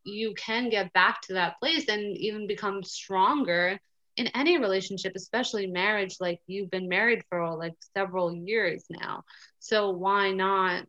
[0.06, 3.78] you can get back to that place and even become stronger
[4.16, 9.24] in any relationship especially marriage like you've been married for like several years now.
[9.58, 10.86] So why not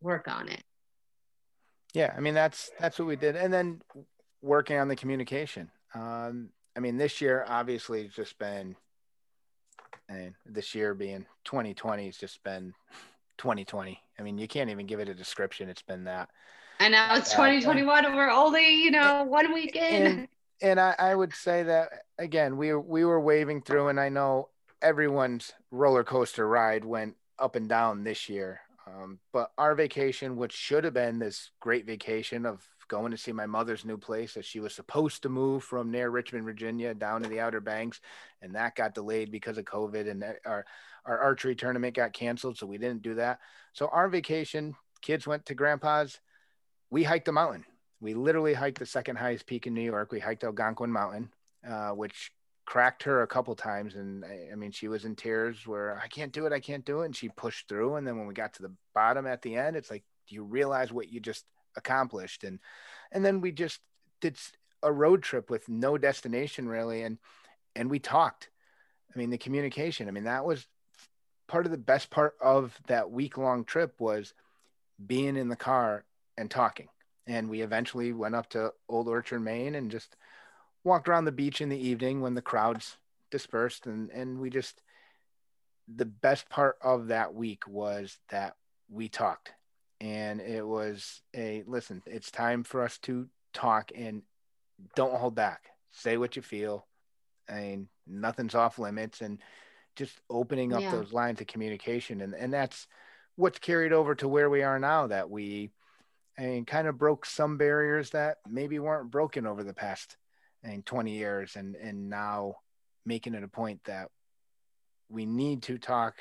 [0.00, 0.62] work on it?
[1.94, 3.36] Yeah i mean that's that's what we did.
[3.36, 3.80] And then
[4.42, 5.70] working on the communication.
[5.94, 8.76] Um i mean this year obviously it's just been
[10.10, 12.72] and this year being 2020 has just been
[13.38, 15.68] 2020 i mean you can't even give it a description.
[15.70, 16.28] It's been that
[16.80, 20.28] and now it's 2021 and we're only you know one week in and,
[20.60, 24.48] and I, I would say that again, we we were waving through, and I know
[24.82, 28.60] everyone's roller coaster ride went up and down this year.
[28.86, 33.32] Um, but our vacation, which should have been this great vacation of going to see
[33.32, 37.22] my mother's new place that she was supposed to move from near Richmond, Virginia, down
[37.22, 38.00] to the Outer Banks,
[38.40, 40.64] and that got delayed because of COVID, and our
[41.04, 43.38] our archery tournament got canceled, so we didn't do that.
[43.72, 46.18] So our vacation, kids went to grandpa's.
[46.90, 47.64] We hiked the mountain.
[48.00, 50.12] We literally hiked the second highest peak in New York.
[50.12, 51.30] We hiked Algonquin Mountain,
[51.68, 52.32] uh, which
[52.68, 53.94] cracked her a couple times.
[53.94, 56.52] And I, I, mean she was in tears where I can't do it.
[56.52, 57.06] I can't do it.
[57.06, 57.96] And she pushed through.
[57.96, 60.44] And then when we got to the bottom at the end it's like do you
[60.44, 62.44] realize what you just accomplished?
[62.44, 62.58] And
[63.10, 63.80] and then we just
[64.20, 64.36] did
[64.82, 67.04] a road trip with no destination really.
[67.04, 67.16] And
[67.74, 68.50] and we talked.
[69.14, 70.66] I mean the communication I mean that was
[71.46, 74.34] part of the best part of that week long trip was
[75.06, 76.04] being in the car
[76.38, 76.88] and talking.
[77.26, 80.16] And we eventually went up to Old Orchard Maine and just
[80.84, 82.96] walked around the beach in the evening when the crowds
[83.30, 83.86] dispersed.
[83.86, 84.80] And and we just
[85.94, 88.54] the best part of that week was that
[88.88, 89.52] we talked.
[90.00, 94.22] And it was a listen it's time for us to talk and
[94.94, 95.64] don't hold back.
[95.92, 96.86] Say what you feel.
[97.48, 99.38] I mean nothing's off limits and
[99.96, 100.92] just opening up yeah.
[100.92, 102.22] those lines of communication.
[102.22, 102.86] And and that's
[103.36, 105.70] what's carried over to where we are now that we
[106.38, 110.16] and kind of broke some barriers that maybe weren't broken over the past
[110.62, 112.54] and 20 years and and now
[113.04, 114.08] making it a point that
[115.08, 116.16] we need to talk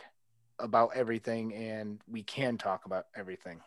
[0.59, 3.59] about everything and we can talk about everything.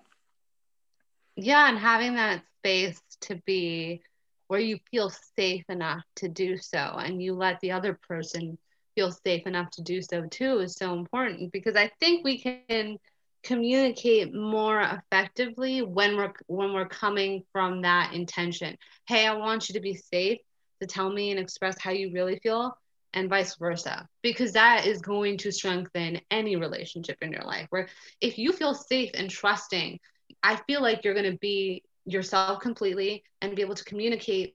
[1.36, 4.02] Yeah and having that space to be
[4.48, 8.58] where you feel safe enough to do so and you let the other person
[8.96, 12.98] feel safe enough to do so too is so important because i think we can
[13.42, 18.76] communicate more effectively when we're when we're coming from that intention.
[19.06, 20.38] Hey i want you to be safe
[20.80, 22.76] to tell me and express how you really feel
[23.12, 27.88] and vice versa because that is going to strengthen any relationship in your life where
[28.20, 29.98] if you feel safe and trusting
[30.42, 34.54] i feel like you're going to be yourself completely and be able to communicate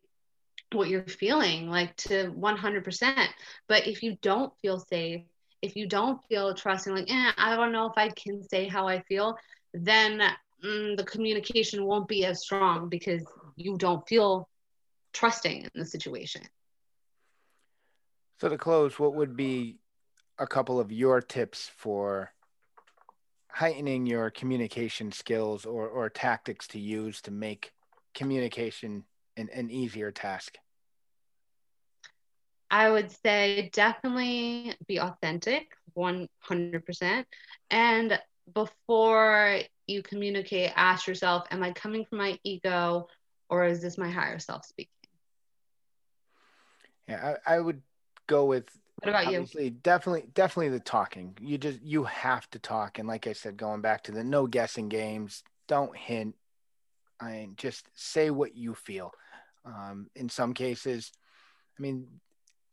[0.72, 3.28] what you're feeling like to 100%
[3.68, 5.22] but if you don't feel safe
[5.66, 8.88] if you don't feel trusting like eh, i don't know if i can say how
[8.88, 9.36] i feel
[9.74, 10.22] then
[10.64, 13.24] mm, the communication won't be as strong because
[13.56, 14.48] you don't feel
[15.14, 16.42] trusting in the situation.
[18.40, 19.78] So to close, what would be
[20.38, 22.32] a couple of your tips for
[23.48, 27.72] heightening your communication skills or, or tactics to use to make
[28.14, 29.06] communication
[29.38, 30.58] an, an easier task?
[32.70, 37.26] I would say definitely be authentic, 100%.
[37.70, 38.20] And
[38.54, 43.08] before you communicate, ask yourself, am I coming from my ego
[43.50, 44.92] or is this my higher self speaking?
[47.08, 47.82] Yeah, I, I would
[48.28, 48.70] go with
[49.02, 49.72] what about you?
[49.84, 51.38] Definitely, definitely the talking.
[51.40, 54.48] You just you have to talk, and like I said, going back to the no
[54.48, 56.36] guessing games, don't hint.
[57.20, 59.12] I mean, just say what you feel.
[59.66, 61.12] Um, in some cases,
[61.78, 62.08] I mean,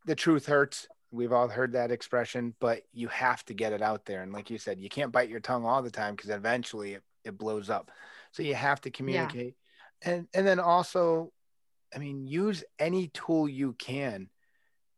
[0.07, 0.89] the truth hurts.
[1.11, 4.23] We've all heard that expression, but you have to get it out there.
[4.23, 7.03] And like you said, you can't bite your tongue all the time because eventually it,
[7.25, 7.91] it blows up.
[8.33, 9.55] So you have to communicate.
[10.05, 10.13] Yeah.
[10.13, 11.33] And and then also
[11.95, 14.29] I mean, use any tool you can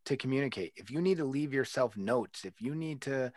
[0.05, 0.73] to communicate.
[0.75, 3.31] If you need to leave yourself notes, if you need to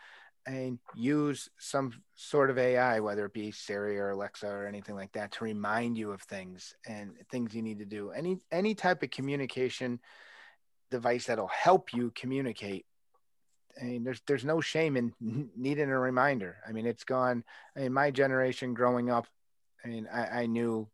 [0.45, 5.11] and use some sort of AI, whether it be Siri or Alexa or anything like
[5.11, 8.11] that, to remind you of things and things you need to do.
[8.11, 9.99] Any any type of communication
[10.89, 12.85] device that'll help you communicate.
[13.79, 15.13] I mean, there's there's no shame in
[15.55, 16.57] needing a reminder.
[16.67, 17.43] I mean, it's gone.
[17.75, 19.27] I mean, my generation growing up,
[19.83, 20.89] I mean, I, I knew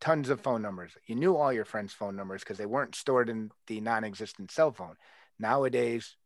[0.00, 0.92] tons of phone numbers.
[1.06, 4.70] You knew all your friends' phone numbers because they weren't stored in the non-existent cell
[4.70, 4.96] phone.
[5.38, 6.16] Nowadays,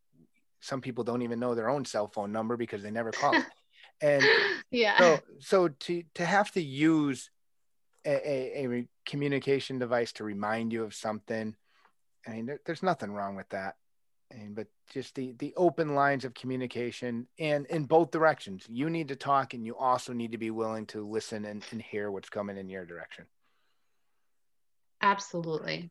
[0.61, 3.35] some people don't even know their own cell phone number because they never call.
[4.01, 4.25] And
[4.71, 7.31] yeah, so so to to have to use
[8.07, 11.57] a, a, a communication device to remind you of something,
[12.29, 13.77] I mean, there, there's nothing wrong with that.
[14.33, 18.67] I mean, but just the the open lines of communication and in both directions.
[18.69, 21.81] You need to talk, and you also need to be willing to listen and, and
[21.81, 23.25] hear what's coming in your direction.
[25.01, 25.91] Absolutely.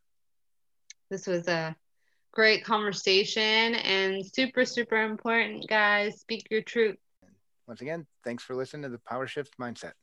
[1.10, 1.76] This was a
[2.32, 6.20] great conversation and super, super important, guys.
[6.20, 6.98] Speak your truth.
[7.68, 9.94] Once again, thanks for listening to the Power Shift Mindset.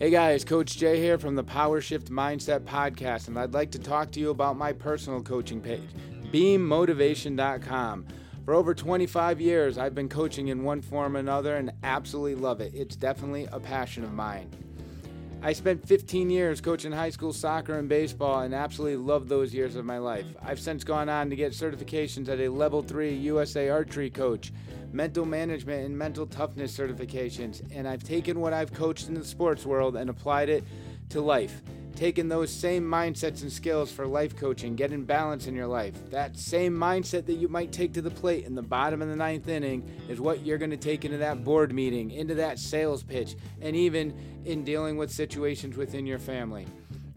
[0.00, 3.78] Hey guys, Coach Jay here from the Power Shift Mindset Podcast, and I'd like to
[3.78, 5.90] talk to you about my personal coaching page,
[6.32, 8.06] beammotivation.com.
[8.46, 12.62] For over 25 years, I've been coaching in one form or another and absolutely love
[12.62, 12.72] it.
[12.74, 14.48] It's definitely a passion of mine.
[15.42, 19.76] I spent 15 years coaching high school soccer and baseball and absolutely loved those years
[19.76, 20.24] of my life.
[20.42, 24.50] I've since gone on to get certifications as a level 3 USA archery coach,
[24.92, 29.64] mental management and mental toughness certifications, and I've taken what I've coached in the sports
[29.64, 30.64] world and applied it
[31.10, 31.62] to life.
[31.96, 35.94] Taking those same mindsets and skills for life coaching, getting balance in your life.
[36.10, 39.16] That same mindset that you might take to the plate in the bottom of the
[39.16, 43.02] ninth inning is what you're going to take into that board meeting, into that sales
[43.02, 44.14] pitch, and even
[44.44, 46.66] in dealing with situations within your family.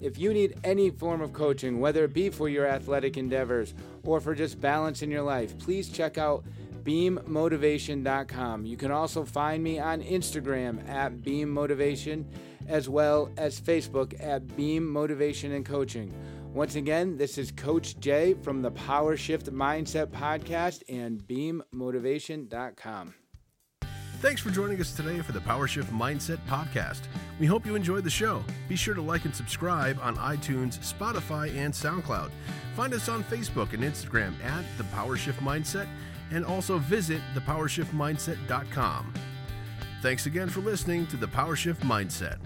[0.01, 4.19] If you need any form of coaching, whether it be for your athletic endeavors or
[4.19, 6.43] for just balance in your life, please check out
[6.83, 8.65] beammotivation.com.
[8.65, 12.25] You can also find me on Instagram at beammotivation
[12.67, 16.13] as well as Facebook at Beam Motivation and Coaching.
[16.53, 23.15] Once again, this is Coach Jay from the Power Shift Mindset Podcast and beammotivation.com.
[24.23, 27.01] Thanks for joining us today for the PowerShift Mindset Podcast.
[27.41, 28.41] We hope you enjoyed the show.
[28.69, 32.31] Be sure to like and subscribe on iTunes, Spotify, and SoundCloud.
[32.73, 35.89] Find us on Facebook and Instagram at the PowerShift Mindset
[36.31, 39.13] and also visit thepowershiftmindset.com.
[40.01, 42.37] Thanks again for listening to the PowerShift Mindset.